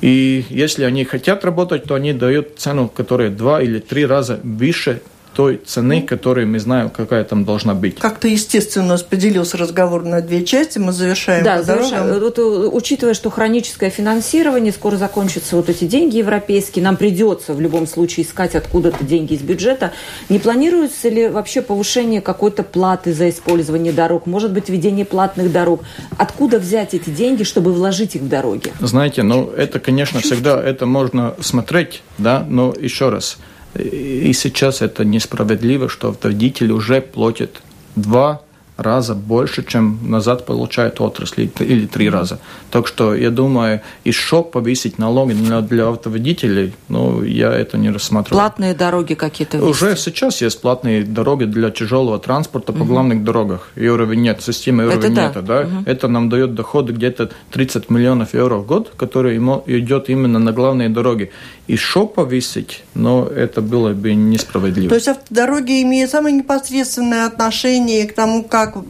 [0.00, 5.00] и если они хотят работать, то они дают цену, которая два или три раза выше
[5.38, 7.94] той цены, которую мы знаем, какая там должна быть.
[8.00, 12.18] Как-то естественно у нас поделился разговор на две части, мы завершаем да, завершаем.
[12.18, 17.60] Вот, э, учитывая, что хроническое финансирование, скоро закончатся вот эти деньги европейские, нам придется в
[17.60, 19.92] любом случае искать откуда-то деньги из бюджета.
[20.28, 24.26] Не планируется ли вообще повышение какой-то платы за использование дорог?
[24.26, 25.82] Может быть, введение платных дорог?
[26.16, 28.72] Откуда взять эти деньги, чтобы вложить их в дороги?
[28.80, 33.38] Знаете, ну это, конечно, всегда это можно смотреть, да, но еще раз–
[33.74, 37.62] и сейчас это несправедливо, что водитель уже платит
[37.96, 38.42] два
[38.78, 42.38] раза больше, чем назад получает отрасль, или три раза.
[42.70, 48.40] Так что я думаю, еще повысить налоги для, для автоводителей, ну, я это не рассматриваю.
[48.40, 52.92] Платные дороги какие-то Уже сейчас есть платные дороги для тяжелого транспорта по угу.
[52.92, 53.68] главных дорогах.
[53.74, 55.62] Евровинет, система Евровинета, да.
[55.62, 55.66] да?
[55.66, 55.82] Угу.
[55.86, 60.88] Это нам дает доходы где-то 30 миллионов евро в год, который идет именно на главные
[60.88, 61.32] дороги.
[61.66, 64.88] И что повысить, но это было бы несправедливо.
[64.88, 68.84] То есть автодороги имеют самое непосредственное отношение к тому, как как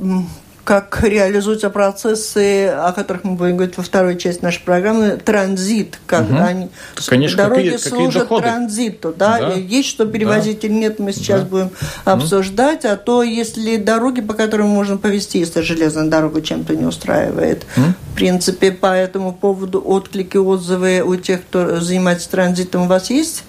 [0.68, 6.28] как реализуются процессы, о которых мы будем говорить во второй части нашей программы, транзит, как
[6.28, 6.36] угу.
[6.36, 6.68] они
[7.06, 9.38] Конечно, дороги какие, служат какие транзиту, да?
[9.38, 10.68] да, есть что перевозить да.
[10.68, 11.46] или нет, мы сейчас да.
[11.46, 11.70] будем
[12.04, 17.64] обсуждать, а то если дороги, по которым можно повезти, если железная дорога чем-то не устраивает,
[17.74, 17.86] угу.
[18.12, 23.44] в принципе, по этому поводу отклики, отзывы у тех, кто занимается транзитом, у вас есть?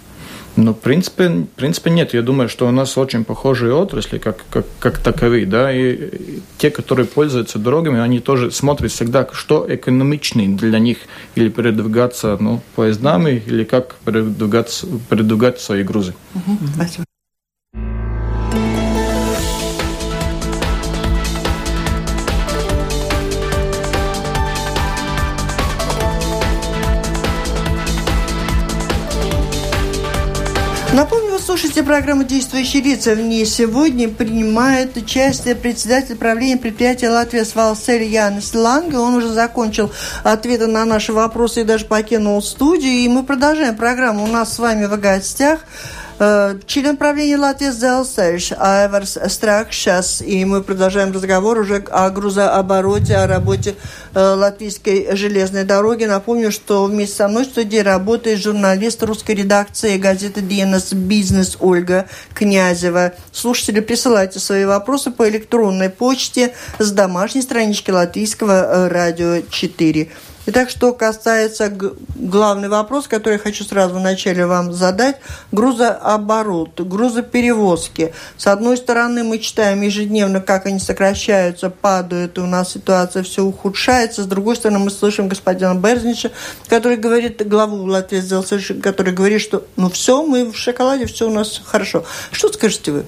[0.62, 2.14] Ну, в принципе, в принципе, нет.
[2.14, 6.70] Я думаю, что у нас очень похожие отрасли, как, как, как таковые, да, и те,
[6.70, 10.98] которые пользуются дорогами, они тоже смотрят всегда, что экономичнее для них,
[11.36, 16.14] или передвигаться, ну, поездами, или как передвигаться, передвигать свои грузы.
[16.36, 17.09] Угу, спасибо.
[31.50, 33.16] Слушаете программу «Действующие лица».
[33.16, 39.00] В ней сегодня принимает участие председатель правления предприятия «Латвия Свалсель» Янис Ланге.
[39.00, 39.92] Он уже закончил
[40.24, 42.92] ответы на наши вопросы и даже покинул студию.
[42.92, 44.26] И мы продолжаем программу.
[44.26, 45.62] У нас с вами в гостях
[46.20, 50.22] член правления Латвии Зелсельш Айварс Стракшас.
[50.22, 53.76] И мы продолжаем разговор уже о грузообороте, о работе
[54.14, 56.04] э, латвийской железной дороги.
[56.04, 62.10] Напомню, что вместе со мной в студии работает журналист русской редакции газеты «Диенас Бизнес» Ольга
[62.34, 63.14] Князева.
[63.32, 70.10] Слушатели, присылайте свои вопросы по электронной почте с домашней странички Латвийского э, радио 4.
[70.52, 71.72] Итак, что касается
[72.16, 75.18] главный вопрос, который я хочу сразу вначале вам задать,
[75.52, 78.16] грузооборот, грузоперевозки.
[78.36, 83.44] С одной стороны, мы читаем ежедневно, как они сокращаются, падают, и у нас ситуация все
[83.44, 84.24] ухудшается.
[84.24, 86.32] С другой стороны, мы слышим господина Берзнича,
[86.68, 91.62] который говорит, главу Латвии который говорит, что ну все, мы в шоколаде, все у нас
[91.64, 92.06] хорошо.
[92.32, 93.06] Что скажете вы?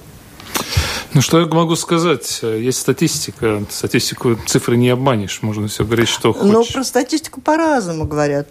[1.13, 2.39] Ну, что я могу сказать?
[2.41, 3.63] Есть статистика.
[3.69, 5.41] Статистику цифры не обманешь.
[5.41, 6.51] Можно все говорить, что хочешь.
[6.51, 8.47] Но про статистику по-разному говорят.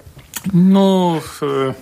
[0.52, 1.72] Ну, э,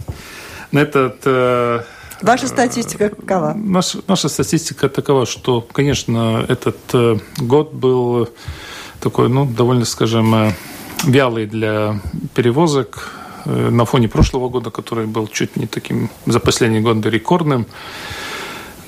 [0.72, 1.16] этот...
[1.24, 1.82] Э,
[2.22, 3.54] Ваша статистика какова?
[3.56, 8.28] Наша, наша статистика такова, что, конечно, этот э, год был
[9.00, 10.52] такой, ну, довольно, скажем, э,
[11.04, 12.00] вялый для
[12.34, 13.12] перевозок
[13.44, 17.66] э, на фоне прошлого года, который был чуть не таким за последние годы рекордным.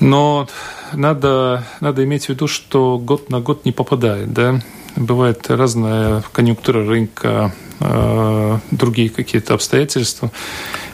[0.01, 0.49] Но
[0.93, 4.59] надо, надо иметь в виду, что год на год не попадает, да.
[4.97, 10.31] Бывает разная конъюнктура рынка, э, другие какие-то обстоятельства.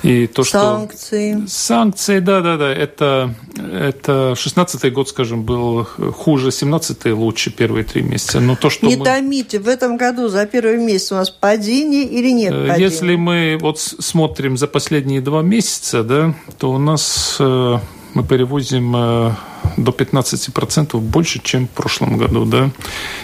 [0.04, 1.38] И то, санкции.
[1.38, 1.48] Что...
[1.48, 2.72] Санкции, да, да, да.
[2.72, 8.40] Это, это 16-й год, скажем, был хуже, 17-й лучше первые три месяца.
[8.40, 9.06] Но то, что Не мы...
[9.06, 12.86] томите, в этом году за первый месяц у нас падение или нет э, падения?
[12.86, 17.78] Если мы вот смотрим за последние два месяца, да, то у нас э,
[18.18, 19.32] мы перевозим э,
[19.78, 22.46] до 15% больше, чем в прошлом году.
[22.46, 22.72] Да?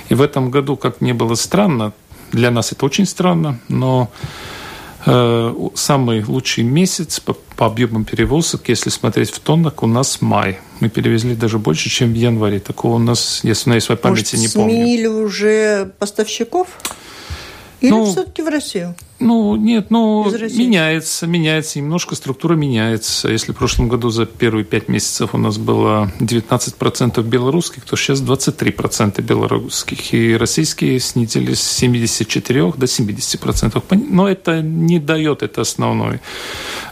[0.09, 1.93] И в этом году, как не было странно,
[2.31, 4.11] для нас это очень странно, но
[5.07, 10.59] э, самый лучший месяц по, по объемам перевозок, если смотреть в тоннах, у нас май.
[10.79, 12.59] Мы перевезли даже больше, чем в январе.
[12.59, 14.75] Такого у нас, если на своей памяти, Может, не помню.
[14.75, 16.67] сменили уже поставщиков?
[17.81, 18.95] Или ну, все-таки в Россию?
[19.19, 23.29] Ну, нет, ну, меняется, меняется, немножко структура меняется.
[23.29, 28.21] Если в прошлом году за первые пять месяцев у нас было 19% белорусских, то сейчас
[28.21, 30.13] 23% белорусских.
[30.13, 34.07] И российские снизились с 74 до 70%.
[34.09, 36.19] Но это не дает, это основное.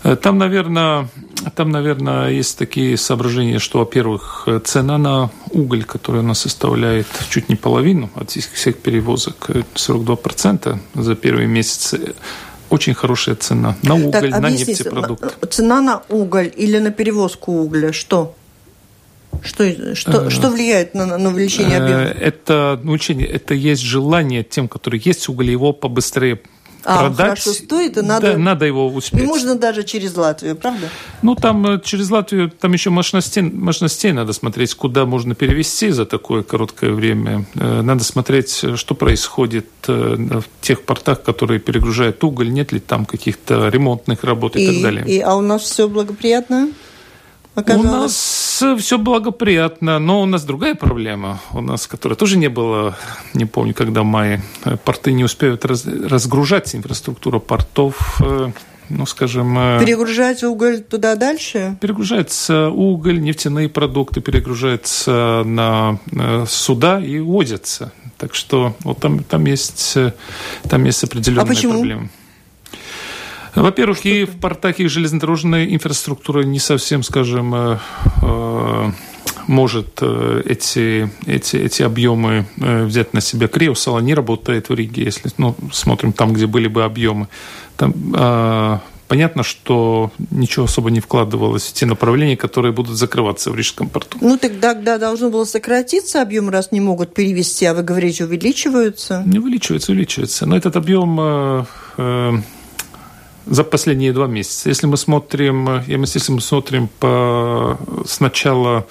[0.04, 1.10] Э, там, наверное,
[1.56, 7.50] там, наверное, есть такие соображения, что, во-первых, цена на уголь, который у нас составляет чуть
[7.50, 12.11] не половину от всех перевозок, 42% за первые месяцы,
[12.70, 15.48] очень хорошая цена на уголь, так, на нефтепродукты.
[15.48, 18.36] Цена на уголь или на перевозку угля, что?
[19.44, 22.02] Что, что, что влияет на, на увеличение э, объема?
[22.04, 26.40] Это, ну, это есть желание тем, которые есть уголь, его побыстрее
[26.84, 27.18] а, продать.
[27.18, 29.22] хорошо стоит, и надо, да, надо его успеть.
[29.22, 30.90] И можно даже через Латвию, правда?
[31.22, 36.06] Ну, там э, через Латвию, там еще мощностей, мощностей надо смотреть, куда можно перевести за
[36.06, 37.46] такое короткое время.
[37.56, 43.06] Э, надо смотреть, что происходит э, в тех портах, которые перегружают уголь, нет ли там
[43.06, 45.06] каких-то ремонтных работ и, и так далее.
[45.06, 46.70] И, а у нас все благоприятно?
[47.54, 48.62] Оказалось?
[48.62, 52.96] У нас все благоприятно, но у нас другая проблема, у нас, которая тоже не было,
[53.34, 54.42] не помню, когда в мае,
[54.86, 58.52] порты не успеют раз, разгружать инфраструктуру портов, э,
[58.88, 59.58] ну, скажем...
[59.58, 61.78] Э, Перегружать уголь туда дальше?
[61.82, 66.00] Перегружается уголь, нефтяные продукты перегружаются на
[66.48, 67.92] суда и уводятся.
[68.18, 69.98] Так что вот там, там, есть,
[70.70, 71.74] там есть определенные а почему?
[71.74, 72.10] проблемы.
[73.56, 77.78] Во-первых, и в портах, и железнодорожная инфраструктура не совсем, скажем, э,
[78.22, 78.92] э,
[79.48, 83.48] может э, эти, эти, эти объемы взять на себя.
[83.48, 87.28] Криосала не работает в Риге, если ну, смотрим там, где были бы объемы.
[87.76, 93.90] Там, понятно, что ничего особо не вкладывалось в те направления, которые будут закрываться в Рижском
[93.90, 94.18] порту.
[94.22, 99.24] Ну, тогда, тогда должно было сократиться объем, раз не могут перевести, а вы говорите, увеличиваются?
[99.26, 100.46] Не увеличивается, увеличивается.
[100.46, 101.66] Но этот объем
[103.46, 104.70] за последние два месяца.
[104.70, 108.86] Если мы смотрим, если мы смотрим по с начала,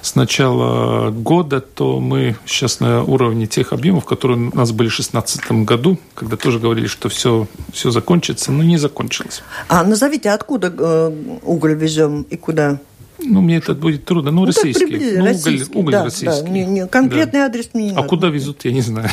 [0.00, 4.96] с начала года, то мы сейчас на уровне тех объемов, которые у нас были в
[4.96, 9.42] 2016 году, когда тоже говорили, что все, все закончится, но не закончилось.
[9.68, 12.80] А назовите, откуда э, уголь везем и куда?
[13.24, 14.30] Ну, мне это будет трудно.
[14.30, 15.16] Ну, ну российский.
[15.16, 15.70] Ну, российский.
[15.70, 16.42] Уголь, уголь да, российский.
[16.42, 17.46] Да, не, не, конкретный да.
[17.46, 18.08] адрес мне не А надо.
[18.08, 19.10] куда везут, я не знаю.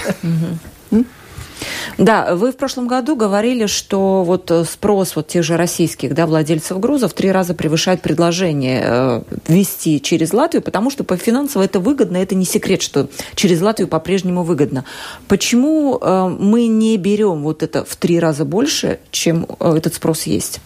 [1.97, 6.25] Да, вы в прошлом году говорили, что вот э, спрос вот тех же российских да,
[6.25, 12.17] владельцев грузов три раза превышает предложение э, через Латвию, потому что по финансово это выгодно,
[12.17, 14.85] это не секрет, что через Латвию по-прежнему выгодно.
[15.27, 20.23] Почему э, мы не берем вот это в три раза больше, чем э, этот спрос
[20.23, 20.61] есть?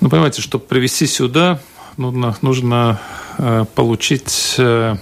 [0.00, 1.60] Ну, понимаете, чтобы привезти сюда,
[1.96, 3.00] нужно, нужно
[3.38, 4.54] э, получить...
[4.58, 4.96] Э,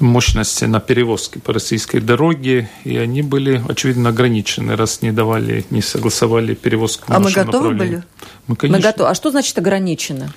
[0.00, 5.82] мощности на перевозки по российской дороге, и они были, очевидно, ограничены, раз не давали, не
[5.82, 8.02] согласовали перевозку А мы готовы были?
[8.46, 8.78] Мы, конечно.
[8.78, 9.10] Мы готовы.
[9.10, 10.32] А что значит ограничено?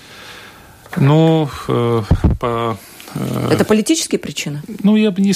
[0.96, 2.04] Ну, э,
[2.40, 2.78] по
[3.16, 4.62] Это политические причины?
[4.84, 5.34] Ну, я бы не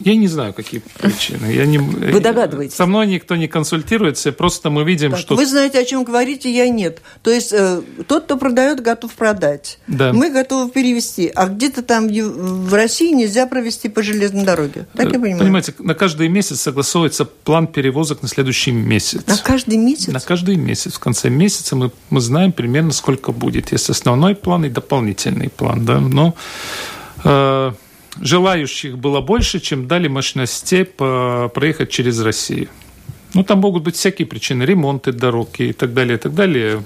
[0.00, 1.46] я не знаю, какие причины.
[1.52, 1.78] Я не...
[1.78, 2.74] Вы догадываетесь?
[2.74, 5.36] Со мной никто не консультируется, просто мы видим, так, что...
[5.36, 7.02] Вы знаете, о чем говорите, я нет.
[7.22, 9.78] То есть э, тот, кто продает, готов продать.
[9.86, 10.12] Да.
[10.12, 11.30] Мы готовы перевести.
[11.34, 14.86] А где-то там в России нельзя провести по железной дороге.
[14.94, 15.38] Так я понимаю?
[15.38, 19.26] Понимаете, на каждый месяц согласовывается план перевозок на следующий месяц.
[19.26, 20.08] На каждый месяц?
[20.08, 20.94] На каждый месяц.
[20.94, 23.72] В конце месяца мы, мы знаем примерно, сколько будет.
[23.72, 25.84] Есть основной план и дополнительный план.
[25.84, 26.00] Да?
[26.00, 26.34] Но
[27.19, 27.19] Э,
[28.20, 32.68] желающих было больше, чем дали мощностей проехать через Россию.
[33.34, 36.82] Ну, там могут быть всякие причины, ремонты дорог и так далее, и так далее,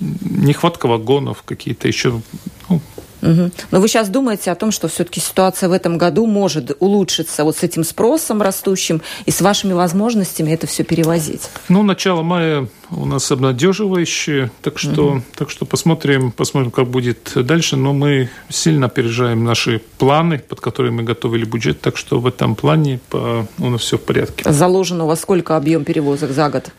[0.00, 2.20] нехватка вагонов, какие-то еще
[2.68, 2.80] ну,
[3.22, 3.50] Угу.
[3.70, 7.56] Но вы сейчас думаете о том, что все-таки ситуация в этом году может улучшиться вот
[7.56, 11.48] с этим спросом растущим и с вашими возможностями это все перевозить?
[11.68, 15.22] Ну, начало мая у нас обнадеживающее, так что, угу.
[15.36, 17.76] так что посмотрим, посмотрим, как будет дальше.
[17.76, 22.54] Но мы сильно опережаем наши планы, под которые мы готовили бюджет, так что в этом
[22.54, 24.50] плане по, у нас все в порядке.
[24.50, 26.70] Заложено у вас сколько объем перевозок за год?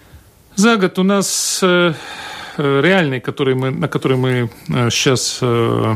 [0.56, 1.94] За год у нас э,
[2.58, 4.50] э реальный, который мы, на который мы
[4.90, 5.96] сейчас э,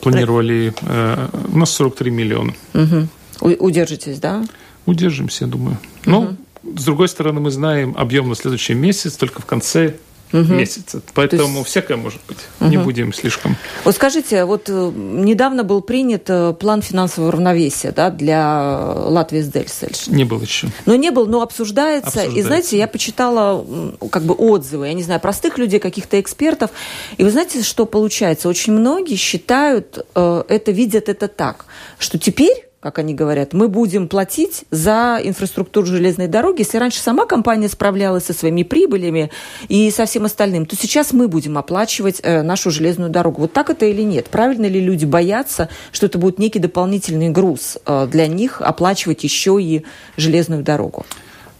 [0.00, 2.54] планировали, э, у нас 43 миллиона.
[2.74, 3.56] Угу.
[3.58, 4.44] Удержитесь, да?
[4.86, 5.78] Удержимся, я думаю.
[6.06, 6.36] Угу.
[6.76, 9.94] с другой стороны, мы знаем объем на следующий месяц, только в конце
[10.32, 10.52] угу.
[10.54, 11.00] месяца.
[11.14, 11.70] Поэтому есть...
[11.70, 12.38] всякое может быть.
[12.60, 12.68] Угу.
[12.68, 13.56] Не будем слишком.
[13.84, 19.48] Вот скажите, вот э, недавно был принят э, план финансового равновесия да, для Латвии с
[19.48, 20.08] Дельсельш.
[20.08, 20.68] Не был еще.
[20.86, 22.08] Но не был, но обсуждается.
[22.08, 22.38] обсуждается.
[22.38, 23.64] И знаете, я почитала
[24.10, 26.70] как бы отзывы, я не знаю, простых людей, каких-то экспертов.
[27.16, 28.48] И вы знаете, что получается?
[28.48, 31.66] Очень многие считают, э, это видят это так,
[31.98, 36.62] что теперь как они говорят, мы будем платить за инфраструктуру железной дороги.
[36.62, 39.30] Если раньше сама компания справлялась со своими прибылями
[39.68, 43.42] и со всем остальным, то сейчас мы будем оплачивать э, нашу железную дорогу.
[43.42, 44.26] Вот так это или нет?
[44.28, 49.62] Правильно ли люди боятся, что это будет некий дополнительный груз э, для них оплачивать еще
[49.62, 49.84] и
[50.16, 51.06] железную дорогу?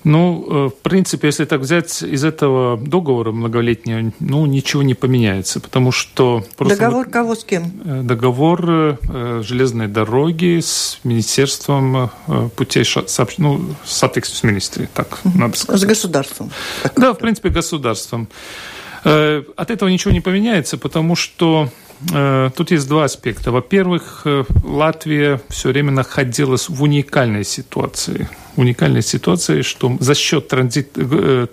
[0.05, 5.61] Ну, э, в принципе, если так взять из этого договора многолетнего, ну, ничего не поменяется,
[5.61, 6.45] потому что...
[6.59, 7.73] Договор вот, кого с кем?
[7.85, 12.11] Э, договор э, железной дороги с Министерством
[12.57, 13.39] путей сообщ...
[13.39, 15.81] ну, с министрой, так надо сказать.
[15.81, 16.51] С государством.
[16.97, 18.29] Да, в принципе, государством.
[19.05, 21.71] От этого ничего не поменяется, потому что
[22.57, 23.51] тут есть два аспекта.
[23.51, 24.27] Во-первых,
[24.65, 31.47] Латвия все время находилась в уникальной ситуации– уникальной ситуации, что за счет транзит, э,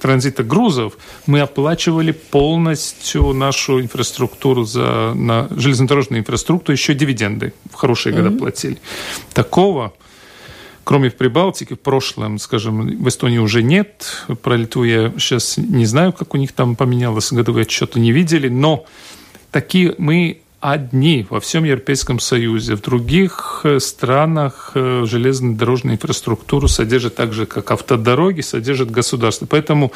[0.00, 8.14] транзита грузов мы оплачивали полностью нашу инфраструктуру за на железнодорожную инфраструктуру, еще дивиденды в хорошие
[8.14, 8.22] mm-hmm.
[8.22, 8.78] годы платили.
[9.32, 9.92] Такого
[10.86, 14.24] кроме в Прибалтике, в прошлом, скажем, в Эстонии уже нет.
[14.40, 18.48] Про Литву я сейчас не знаю, как у них там поменялось, годовые отчеты не видели,
[18.48, 18.86] но
[19.50, 22.74] такие мы одни во всем Европейском Союзе.
[22.74, 29.46] В других э, странах э, железнодорожную инфраструктуру содержит так же, как автодороги, содержит государство.
[29.46, 29.92] Поэтому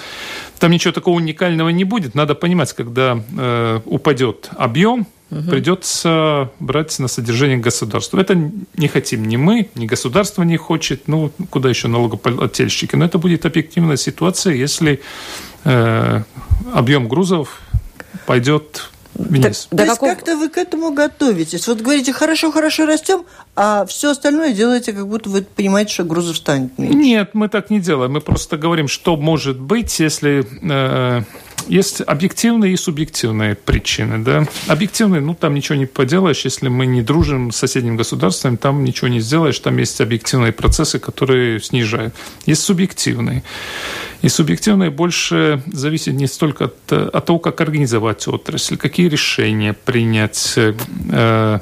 [0.60, 2.14] там ничего такого уникального не будет.
[2.14, 5.50] Надо понимать, когда э, упадет объем, угу.
[5.50, 8.20] придется брать на содержание государства.
[8.20, 8.36] Это
[8.76, 12.94] не хотим ни мы, ни государство не хочет, ну, куда еще налогоплательщики.
[12.94, 15.00] Но это будет объективная ситуация, если
[15.64, 16.22] э,
[16.72, 17.60] объем грузов
[18.24, 18.90] пойдет
[19.22, 19.68] вниз.
[19.70, 20.10] Так, То есть какого...
[20.10, 21.66] как-то вы к этому готовитесь?
[21.66, 23.24] Вот говорите, хорошо-хорошо растем,
[23.56, 26.96] а все остальное делаете, как будто вы понимаете, что грузов станет меньше.
[26.96, 28.12] Нет, мы так не делаем.
[28.12, 30.46] Мы просто говорим, что может быть, если...
[30.62, 31.22] Э,
[31.68, 34.18] есть объективные и субъективные причины.
[34.18, 34.46] Да?
[34.66, 39.08] Объективные, ну, там ничего не поделаешь, если мы не дружим с соседним государством, там ничего
[39.08, 42.14] не сделаешь, там есть объективные процессы, которые снижают.
[42.46, 43.42] Есть субъективные.
[44.22, 50.54] И субъективное больше зависит не столько от, от того, как организовать отрасль, какие решения принять.
[50.56, 51.60] Э,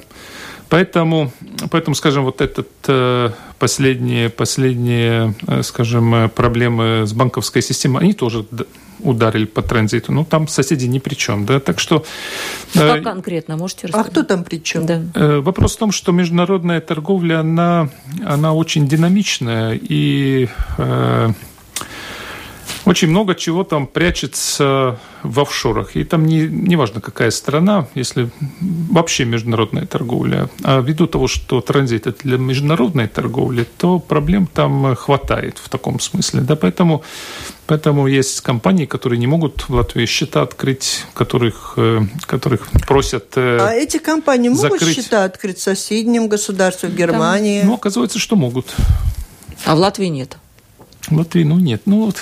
[0.69, 1.33] поэтому,
[1.71, 8.45] поэтому, скажем, вот этот э, последние, последние, э, скажем, проблемы с банковской системой, они тоже
[9.01, 10.13] ударили по транзиту.
[10.13, 12.05] Ну, там соседи ни при чем, да, так что...
[12.75, 14.09] Ну, как конкретно, можете рассказать?
[14.09, 14.87] А кто там при чем?
[14.87, 15.03] Да.
[15.41, 17.91] Вопрос в том, что международная торговля, она,
[18.25, 20.49] она очень динамичная, и
[22.89, 25.97] очень много чего там прячется в офшорах.
[25.97, 28.31] И там не, не важно, какая страна, если
[28.61, 30.49] вообще международная торговля.
[30.65, 36.01] А ввиду того, что транзит это для международной торговли, то проблем там хватает в таком
[36.01, 36.41] смысле.
[36.41, 37.03] Да, поэтому,
[37.67, 43.59] поэтому есть компании, которые не могут в Латвии счета открыть, которых, э, которых просят э,
[43.61, 44.97] А эти компании могут закрыть.
[44.97, 47.63] счета открыть в соседнем государстве, в Германии?
[47.63, 48.75] Ну, оказывается, что могут.
[49.65, 50.39] А в Латвии нет?
[51.09, 51.83] В Латвии, ну, нет.
[51.87, 52.17] Ну, вот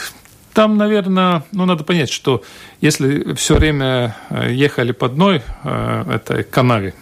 [0.56, 2.42] там, наверное, ну, надо понять, что
[2.80, 6.94] если все время э, ехали по одной э, этой канаве,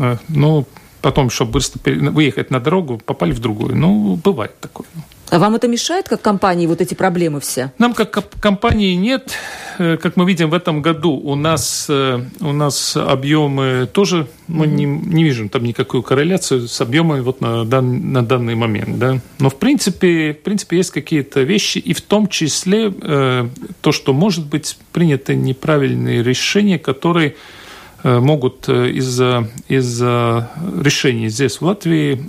[0.00, 0.66] э, ну,
[1.00, 1.80] потом, чтобы быстро
[2.10, 3.76] выехать на дорогу, попали в другую.
[3.76, 4.88] Ну, бывает такое.
[5.30, 7.72] А вам это мешает, как компании, вот эти проблемы все?
[7.78, 8.10] Нам, как
[8.40, 9.34] компании, нет.
[9.78, 14.66] Э, как мы видим в этом году, у нас, э, у нас объемы тоже, мы
[14.66, 14.70] mm-hmm.
[14.70, 18.98] не, не видим там никакую корреляцию с объемами вот на, дан, на данный момент.
[18.98, 19.20] Да?
[19.38, 23.48] Но, в принципе, в принципе, есть какие-то вещи, и в том числе э,
[23.80, 27.36] то, что, может быть, приняты неправильные решения, которые
[28.04, 32.20] могут из-за из решений здесь, в Латвии,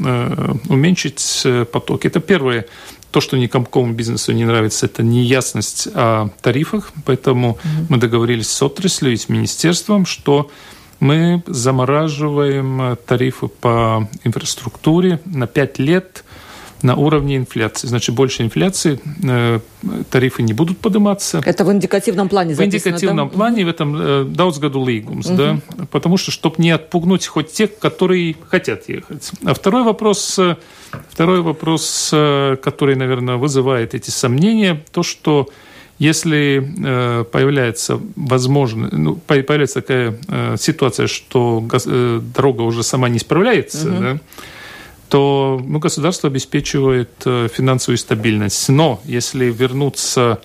[0.69, 2.05] уменьшить поток.
[2.05, 2.65] Это первое
[3.11, 7.85] то, что никакому бизнесу не нравится, это неясность о тарифах, поэтому mm-hmm.
[7.89, 10.51] мы договорились с отраслью и с министерством, что
[10.99, 16.23] мы замораживаем тарифы по инфраструктуре на 5 лет
[16.81, 17.87] на уровне инфляции.
[17.87, 19.59] Значит, больше инфляции, э,
[20.09, 21.41] тарифы не будут подниматься.
[21.45, 23.35] Это в индикативном плане записано, В индикативном да?
[23.35, 25.21] плане, в этом э, daudz году угу.
[25.35, 25.59] да,
[25.91, 29.31] потому что, чтобы не отпугнуть хоть тех, которые хотят ехать.
[29.45, 30.55] А второй вопрос, э,
[31.09, 35.49] второй вопрос, э, который, наверное, вызывает эти сомнения, то, что
[35.99, 43.19] если э, появляется возможно, ну, появляется такая э, ситуация, что э, дорога уже сама не
[43.19, 44.01] справляется, угу.
[44.01, 44.17] да,
[45.09, 48.69] то ну, государство обеспечивает э, финансовую стабильность.
[48.69, 50.39] Но если вернуться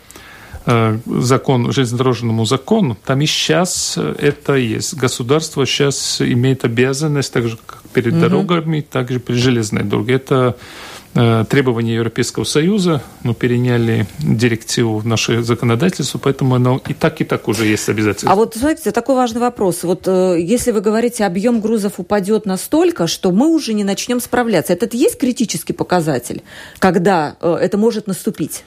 [0.67, 4.95] э, закон, железнодорожному закону, там и сейчас э, это есть.
[4.95, 8.21] Государство сейчас имеет обязанность, так же как перед угу.
[8.23, 10.15] дорогами, так же перед железной дорогой.
[10.15, 10.57] Это
[11.15, 17.47] требования Европейского Союза, мы переняли директиву в наше законодательство, поэтому оно и так, и так
[17.47, 18.33] уже есть обязательно.
[18.33, 19.85] А вот, смотрите, такой важный вопрос.
[19.85, 24.73] Вот э, если вы говорите, объем грузов упадет настолько, что мы уже не начнем справляться,
[24.73, 26.43] это есть критический показатель,
[26.81, 28.65] когда э, это может наступить?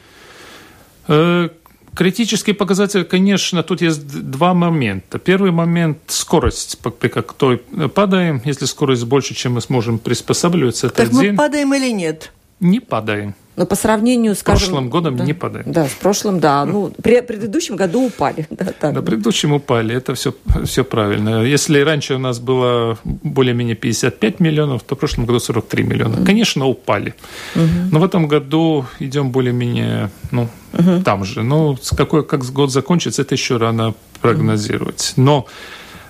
[1.97, 5.17] Критический показатель, конечно, тут есть два момента.
[5.17, 8.39] Первый момент– скорость, при какой падаем.
[8.45, 11.31] Если скорость больше, чем мы сможем приспосабливаться, это так один.
[11.31, 12.31] мы падаем или нет?
[12.59, 13.35] Не падаем.
[13.57, 15.71] Но по сравнению с прошлым годом да, не падаем.
[15.71, 16.63] Да, с прошлым, да.
[16.63, 18.45] Ну, при предыдущем году упали.
[18.51, 18.93] Да, так.
[18.93, 20.31] На предыдущем упали, это все,
[20.63, 21.41] все правильно.
[21.41, 26.15] Если раньше у нас было более-менее 55 миллионов, то в прошлом году 43 миллиона.
[26.17, 26.25] Mm-hmm.
[26.25, 27.15] Конечно, упали.
[27.55, 27.89] Mm-hmm.
[27.91, 31.01] Но в этом году идем более-менее ну, mm-hmm.
[31.01, 31.41] там же.
[31.41, 35.13] Ну, какой, как год закончится, это еще рано прогнозировать.
[35.15, 35.47] Но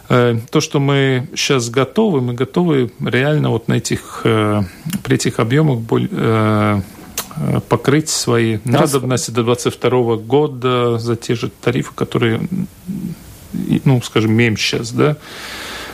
[0.07, 4.63] то, что мы сейчас готовы, мы готовы реально вот на этих, э,
[5.03, 6.81] при этих объемах э,
[7.67, 12.41] покрыть свои надобности до 2022 года за те же тарифы, которые,
[13.83, 15.17] ну, скажем, имеем сейчас, да.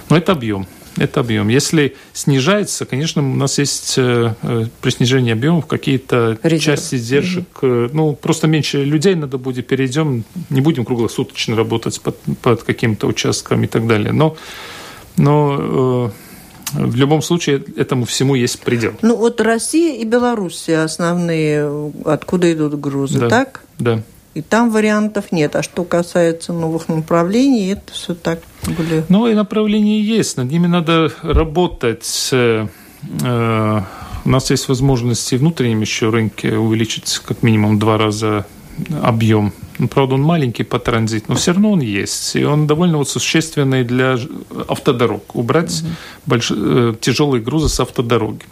[0.09, 0.68] Но это объем
[0.98, 1.48] это объем.
[1.48, 7.48] Если снижается, конечно, у нас есть э, э, при снижении объемов какие-то части издержек.
[7.62, 7.89] Угу.
[7.94, 13.64] Ну, просто меньше людей надо будет, перейдем, не будем круглосуточно работать под, под каким-то участком
[13.64, 14.12] и так далее.
[14.12, 14.36] Но,
[15.18, 16.12] но
[16.74, 18.94] в любом случае этому всему есть предел.
[19.02, 23.62] Ну вот Россия и Белоруссия основные, откуда идут грузы, да, так?
[23.80, 24.04] Да.
[24.34, 25.56] И там вариантов нет.
[25.56, 29.04] А что касается новых направлений, это все так были...
[29.10, 32.30] Новые направления есть, над ними надо работать.
[32.32, 32.68] Э,
[34.26, 38.46] у нас есть возможности внутреннем еще рынке увеличить как минимум два раза
[39.04, 39.54] объем.
[39.78, 42.36] Ну, правда, он маленький по транзиту, но все равно он есть.
[42.36, 44.18] И он довольно вот существенный для
[44.68, 45.36] автодорог.
[45.36, 45.90] Убрать угу.
[46.26, 46.52] больш...
[46.56, 48.46] Э, тяжелые грузы с автодороги.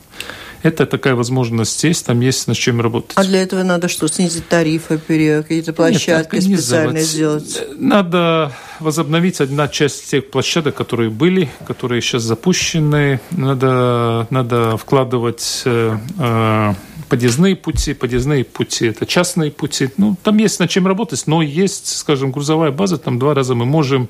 [0.64, 3.14] Это такая возможность есть, там есть над чем работать.
[3.16, 7.64] А для этого надо что, снизить тарифы, какие-то площадки Нет, специальные сделать?
[7.78, 13.20] Надо возобновить одна часть тех площадок, которые были, которые сейчас запущены.
[13.32, 16.74] Надо, надо вкладывать э, э
[17.10, 17.94] подъездные пути.
[17.94, 19.90] Подъездные пути– это частные пути.
[19.98, 23.66] Ну, там есть над чем работать, но есть, скажем, грузовая база, там два раза мы
[23.66, 24.08] можем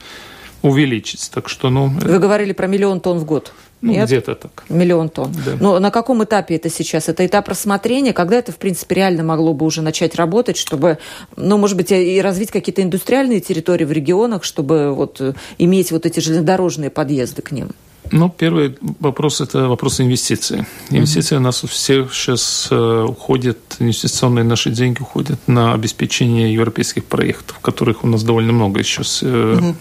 [0.62, 1.32] увеличить.
[1.34, 1.88] Так что, ну...
[1.88, 3.54] Вы говорили про миллион тонн в год.
[3.82, 4.08] Ну, Нет?
[4.08, 4.64] где-то так.
[4.70, 5.34] Миллион тонн.
[5.46, 5.58] Да.
[5.60, 7.10] Но на каком этапе это сейчас?
[7.10, 8.14] Это этап рассмотрения?
[8.14, 11.00] Когда это, в принципе, реально могло бы уже начать работать, чтобы,
[11.36, 15.20] ну, может быть, и развить какие-то индустриальные территории в регионах, чтобы вот
[15.58, 17.72] иметь вот эти железнодорожные подъезды к ним?
[18.12, 20.66] Ну, первый вопрос– это вопрос инвестиций.
[20.90, 21.40] Инвестиции mm-hmm.
[21.40, 27.60] у нас у всех сейчас э, уходят, инвестиционные наши деньги уходят на обеспечение европейских проектов,
[27.60, 29.76] которых у нас довольно много сейчас mm-hmm.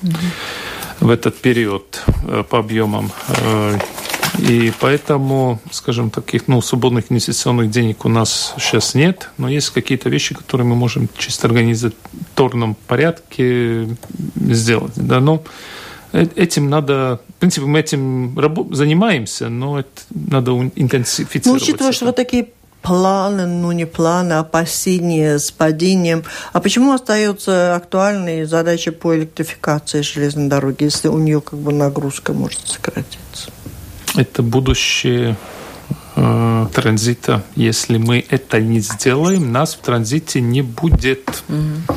[1.01, 3.11] В этот период э, по объемам.
[4.39, 10.09] И поэтому, скажем, таких ну, свободных инвестиционных денег у нас сейчас нет, но есть какие-то
[10.09, 13.89] вещи, которые мы можем чисто организаторном порядке
[14.37, 14.93] сделать.
[14.95, 15.43] Да, но
[16.13, 18.37] Э, этим надо, в принципе, мы этим
[18.73, 21.47] занимаемся, но это надо интенсифицировать.
[21.47, 22.49] Ну, учитывая, что вот такие
[22.83, 26.25] планы, ну не планы, а опасения с падением.
[26.53, 32.33] А почему остается актуальной задача по электрификации железной дороги, если у нее как бы нагрузка
[32.33, 33.51] может сократиться?
[34.17, 35.37] Это будущее
[36.17, 37.43] э, транзита.
[37.57, 41.43] Если мы это не сделаем, нас в транзите не будет.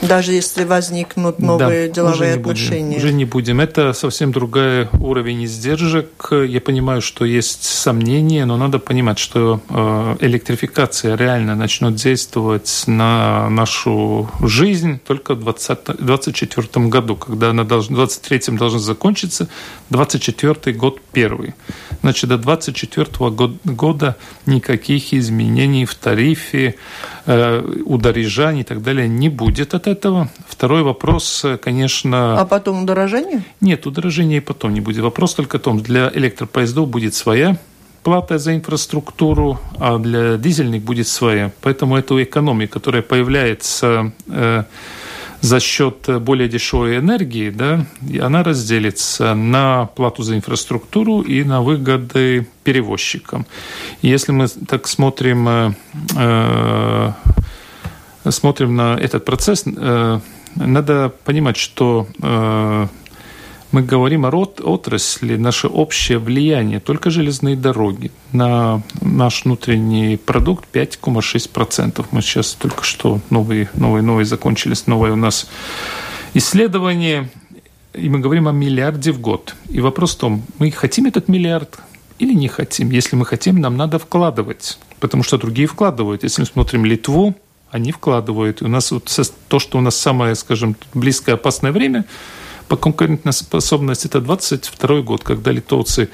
[0.02, 2.96] Даже если возникнут новые да, деловые уже отношения.
[2.96, 3.60] Будем, уже не будем.
[3.60, 6.30] Это совсем другой уровень издержек.
[6.32, 13.50] Я понимаю, что есть сомнения, но надо понимать, что э, электрификация реально начнет действовать на
[13.50, 19.48] нашу жизнь только в 2024 году, когда она должна, в 2023 должна закончиться,
[19.90, 21.54] 2024 год первый.
[22.02, 24.03] Значит, до 2024 года
[24.46, 26.76] никаких изменений в тарифе,
[27.26, 30.30] э, удорожаний и так далее не будет от этого.
[30.48, 32.40] Второй вопрос, конечно...
[32.40, 33.44] А потом удорожание?
[33.62, 35.04] Нет, удорожения и потом не будет.
[35.04, 37.58] Вопрос только о том, для электропоездов будет своя
[38.04, 41.52] плата за инфраструктуру, а для дизельных будет своя.
[41.62, 44.64] Поэтому эту экономию, которая появляется э,
[45.44, 47.86] за счет более дешевой энергии, да,
[48.22, 53.46] она разделится на плату за инфраструктуру и на выгоды перевозчикам.
[54.02, 55.74] если мы так смотрим, э,
[56.16, 57.12] э,
[58.30, 60.20] смотрим на этот процесс, э,
[60.56, 62.88] надо понимать, что э,
[63.74, 72.06] мы говорим о отрасли, наше общее влияние, только железные дороги на наш внутренний продукт 5,6%.
[72.12, 75.48] Мы сейчас только что новые, новые, новые закончились, новое у нас
[76.36, 77.32] исследование,
[77.96, 79.56] и мы говорим о миллиарде в год.
[79.70, 81.80] И вопрос в том, мы хотим этот миллиард
[82.20, 82.92] или не хотим.
[82.92, 86.22] Если мы хотим, нам надо вкладывать, потому что другие вкладывают.
[86.22, 87.36] Если мы смотрим Литву,
[87.72, 88.62] они вкладывают.
[88.62, 89.12] И у нас вот
[89.48, 92.06] то, что у нас самое, скажем, близкое опасное время–
[92.68, 96.10] по конкурентной способности это 22 год, когда литовцы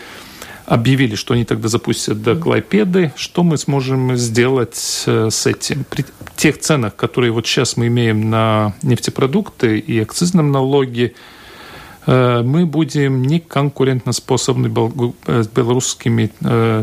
[0.65, 3.11] объявили, что они тогда запустят до Клайпеды.
[3.15, 5.83] Что мы сможем сделать э, с этим?
[5.89, 11.15] При тех ценах, которые вот сейчас мы имеем на нефтепродукты и акцизном налоге,
[12.09, 14.73] Э, мы будем не конкурентоспособны
[15.27, 16.31] э, с белорусскими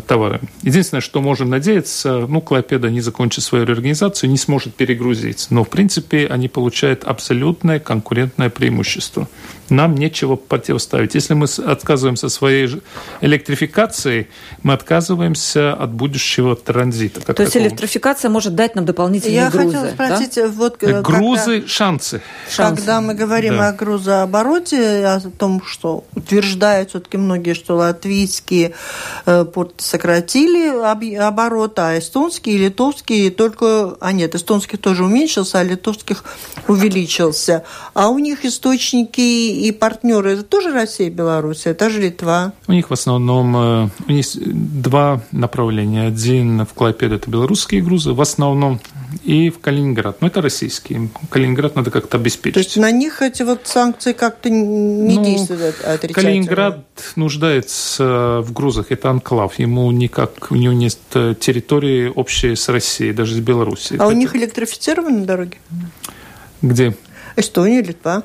[0.07, 0.49] товарами.
[0.62, 5.49] Единственное, что можем надеяться, ну, Клайпеда не закончит свою реорганизацию, не сможет перегрузить.
[5.51, 9.29] Но, в принципе, они получают абсолютное конкурентное преимущество.
[9.69, 11.14] Нам нечего противоставить.
[11.14, 12.81] Если мы отказываемся от своей
[13.21, 14.29] электрификации,
[14.62, 17.21] мы отказываемся от будущего транзита.
[17.21, 17.69] То есть такого.
[17.69, 19.77] электрификация может дать нам дополнительные Я грузы?
[19.77, 20.49] Я хотела спросить, да?
[20.49, 20.77] вот...
[20.79, 22.23] Грузы, когда, шансы.
[22.57, 23.69] Когда мы говорим да.
[23.69, 28.75] о грузообороте, о том, что утверждают все-таки многие, что латвийские
[29.27, 33.97] э, порты сократили оборот, а эстонские и литовские только...
[34.01, 36.25] А нет, эстонских тоже уменьшился, а литовских
[36.69, 37.64] увеличился.
[37.95, 39.21] А у них источники
[39.57, 42.53] и партнеры, это тоже Россия и Беларусь, это же Литва?
[42.67, 46.07] У них в основном э, у них два направления.
[46.07, 48.81] Один в Клайпеде– это белорусские грузы, в основном,
[49.25, 50.21] и в Калининград.
[50.21, 51.09] Но это российские.
[51.31, 52.55] Калининград надо как-то обеспечить.
[52.55, 56.15] То есть на них эти вот санкции как-то не ну, действуют отрицательно?
[56.15, 56.85] Калининград
[57.17, 58.87] нуждается в грузах.
[58.91, 59.59] Это анклав.
[59.59, 64.01] Ему никак, у него нет территории общей с Россией, даже с Белоруссией.
[64.01, 64.07] А это...
[64.07, 65.59] у них электрифицированы дороги?
[66.63, 66.97] Где?
[67.37, 68.23] Эстония, Литва.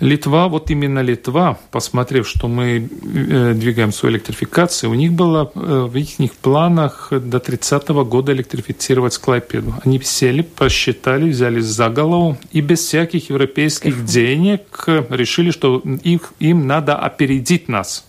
[0.00, 5.88] Литва, вот именно Литва, посмотрев, что мы э, двигаем свою электрификацию, у них было э,
[5.90, 9.74] в их планах до 30 -го года электрифицировать Склайпеду.
[9.84, 16.66] Они сели, посчитали, взяли за голову и без всяких европейских денег решили, что их, им
[16.66, 18.06] надо опередить нас.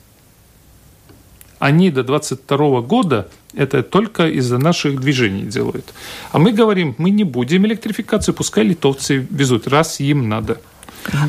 [1.60, 5.94] Они до 22 года это только из-за наших движений делают.
[6.32, 10.58] А мы говорим, мы не будем электрификацию, пускай литовцы везут, раз им надо.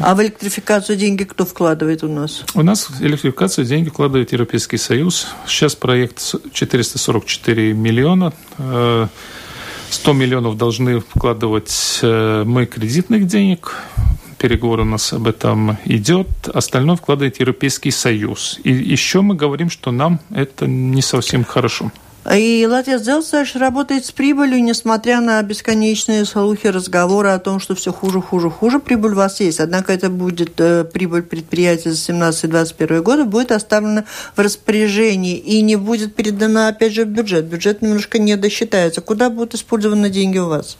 [0.00, 2.44] А в электрификацию деньги кто вкладывает у нас?
[2.54, 5.28] У нас в электрификацию деньги вкладывает Европейский Союз.
[5.46, 8.32] Сейчас проект 444 миллиона.
[8.56, 9.08] 100
[10.10, 13.76] э, миллионов должны вкладывать э, мы кредитных денег.
[14.38, 16.28] Переговор у нас об этом идет.
[16.52, 18.58] Остальное вкладывает Европейский Союз.
[18.64, 21.92] И еще мы говорим, что нам это не совсем хорошо.
[22.30, 27.92] И Латвия Дzelzceļš работает с прибылью, несмотря на бесконечные слухи, разговоры о том, что все
[27.92, 28.78] хуже, хуже, хуже.
[28.78, 29.58] Прибыль у вас есть.
[29.58, 34.04] Однако это будет э, прибыль предприятия за 17-21 годы будет оставлена
[34.36, 37.46] в распоряжении и не будет передана, опять же, в бюджет.
[37.46, 39.00] Бюджет немножко не досчитается.
[39.00, 40.76] Куда будут использованы деньги у вас?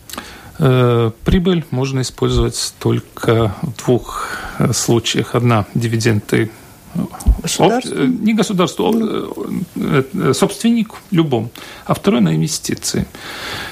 [0.61, 5.34] Э, прибыль можно использовать только в двух э, случаях.
[5.34, 6.53] Одна– дивиденды
[7.43, 8.03] Государство?
[8.03, 11.51] Об, не государство, э, э, собственник любом,
[11.86, 13.07] а второй на инвестиции.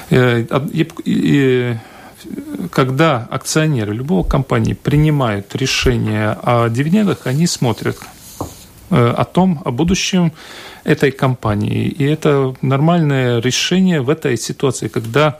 [0.09, 1.77] Э, и,
[2.71, 7.97] когда акционеры любого компании принимают решение о дивидендах, они смотрят
[8.89, 10.33] о том, о будущем
[10.83, 11.87] этой компании.
[11.87, 15.37] И это нормальное решение в этой ситуации, когда Э,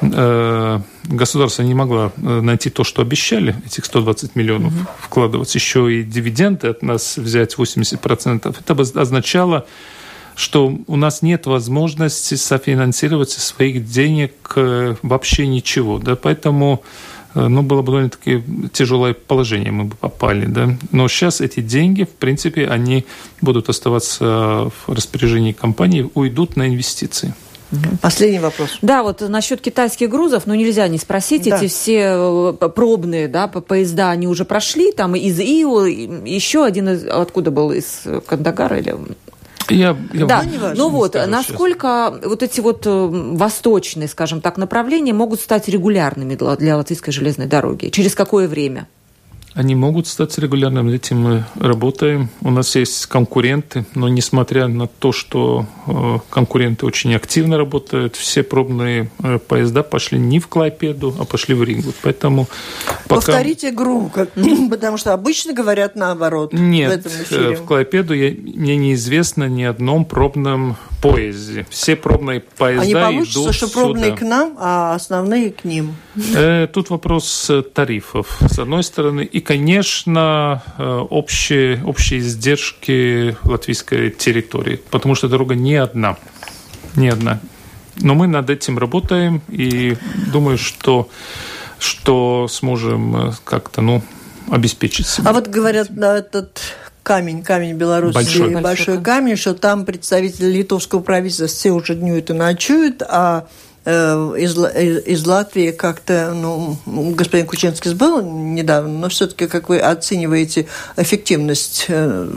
[0.00, 4.86] государство не могло э, найти то, что обещали, этих 120 миллионов угу.
[4.98, 9.66] вкладывать, еще и дивиденды от нас взять 80%, это бы означало,
[10.36, 15.98] что у нас нет возможности софинансировать со своих денег э, вообще ничего.
[15.98, 16.16] Да?
[16.16, 16.82] Поэтому
[17.34, 18.42] ну, было бы довольно-таки
[18.72, 20.46] тяжелое положение, мы бы попали.
[20.46, 20.76] Да?
[20.90, 23.04] Но сейчас эти деньги, в принципе, они
[23.40, 27.34] будут оставаться в распоряжении компании, уйдут на инвестиции.
[28.00, 28.78] Последний вопрос.
[28.82, 31.56] Да, вот насчет китайских грузов, ну нельзя не спросить, да.
[31.56, 37.06] эти все э, пробные, да, поезда, они уже прошли, там из Ио, еще один, из,
[37.06, 38.96] откуда был, из Кандагара или
[39.70, 42.28] я, я да, ну, ну вот, насколько честно.
[42.28, 47.46] вот эти вот э, восточные, скажем так, направления могут стать регулярными для, для латвийской железной
[47.46, 47.88] дороги?
[47.88, 48.88] Через какое время?
[49.54, 52.28] Они могут стать регулярным, этим мы работаем.
[52.40, 58.44] У нас есть конкуренты, но несмотря на то, что э, конкуренты очень активно работают, все
[58.44, 61.92] пробные э, поезда пошли не в Клайпеду, а пошли в Ригу.
[62.02, 62.46] Поэтому
[63.08, 63.16] пока...
[63.16, 64.28] Повторите громко,
[64.70, 66.52] потому что обычно говорят наоборот.
[66.52, 67.56] Нет, в, эфире.
[67.56, 71.66] в Клайпеду я, мне неизвестно ни одном пробном поезде.
[71.70, 74.16] Все пробные поезда Они получится, идут что пробные сюда.
[74.16, 75.96] к нам, а основные к ним?
[76.16, 79.22] Э, тут вопрос тарифов, с одной стороны.
[79.22, 86.16] И, конечно, э, общие, общие издержки латвийской территории, потому что дорога не одна.
[86.96, 87.40] Не одна.
[87.96, 89.96] Но мы над этим работаем и
[90.32, 91.08] думаю, что,
[91.78, 94.02] что сможем э, как-то, ну,
[94.50, 95.30] обеспечить себя.
[95.30, 96.60] А вот говорят, да, этот
[97.02, 102.30] камень, камень белорусский, большой, большой, большой камень, что там представители литовского правительства все уже днюют
[102.30, 104.56] и ночуют, а э, из,
[105.06, 106.76] из Латвии как-то, ну,
[107.14, 110.66] господин Кучинский был недавно, но все-таки как вы оцениваете
[110.96, 112.28] эффективность э,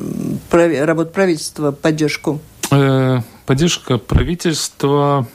[0.51, 2.39] работы правительства, поддержку?
[2.71, 5.27] Э, поддержка правительства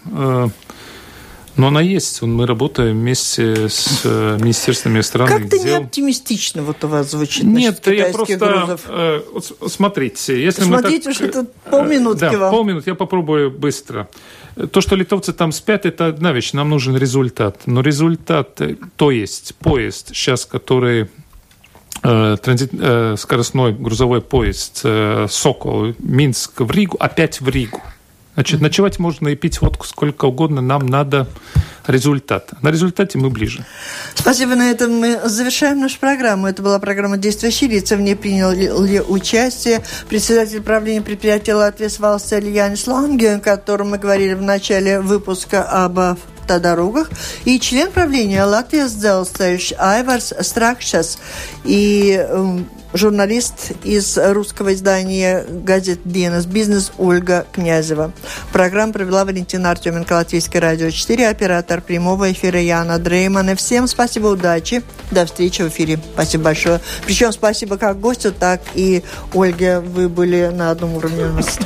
[1.58, 2.22] но она есть.
[2.22, 5.80] Мы работаем вместе с э, Министерством иностранных Как-то дел.
[5.80, 8.36] не оптимистично вот у вас звучит Нет, я просто...
[8.36, 8.82] Грузов.
[8.86, 9.20] Э,
[9.66, 11.30] смотрите, если Смотрите, мы так...
[11.30, 12.50] что тут полминутки да, вам.
[12.52, 14.08] полминут, я попробую быстро.
[14.70, 16.52] То, что литовцы там спят, это одна вещь.
[16.52, 17.62] Нам нужен результат.
[17.66, 21.08] Но результат, э, то есть поезд сейчас, который
[22.04, 27.82] э, транзит, э, скоростной грузовой поезд э, Сокол, Минск в Ригу, опять в Ригу.
[28.38, 31.26] Значит, ночевать можно и пить водку сколько угодно, нам надо
[31.88, 32.52] результат.
[32.62, 33.66] На результате мы ближе.
[34.14, 34.54] Спасибо.
[34.54, 36.46] На этом мы завершаем нашу программу.
[36.46, 37.96] Это была программа «Действующие лица».
[37.96, 44.34] В ней приняли участие председатель правления предприятия «Латвия Свалс» Янис Ланге, о котором мы говорили
[44.34, 47.10] в начале выпуска об автодорогах,
[47.44, 51.18] и член правления «Латвия Дzelzceļš» Айварс Стракшас.
[51.64, 58.12] И эм, журналист из русского издания газет «Денис Бизнес» Ольга Князева.
[58.52, 63.54] Программу провела Валентина Артеменко, Латвийское радио 4, оператор прямого эфира Яна Дреймана.
[63.56, 65.98] Всем спасибо, удачи, до встречи в эфире.
[66.14, 66.80] Спасибо большое.
[67.04, 69.02] Причем спасибо как гостю, так и
[69.34, 71.58] Ольге, вы были на одном уровне у нас.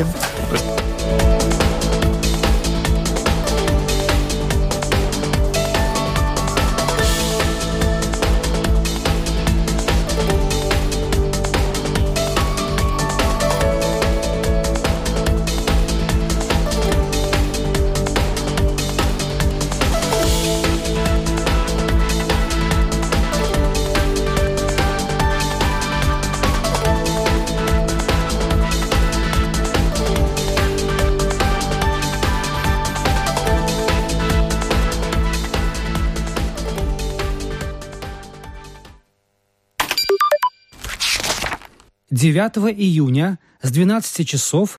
[42.23, 44.71] 9 июня с 12 часов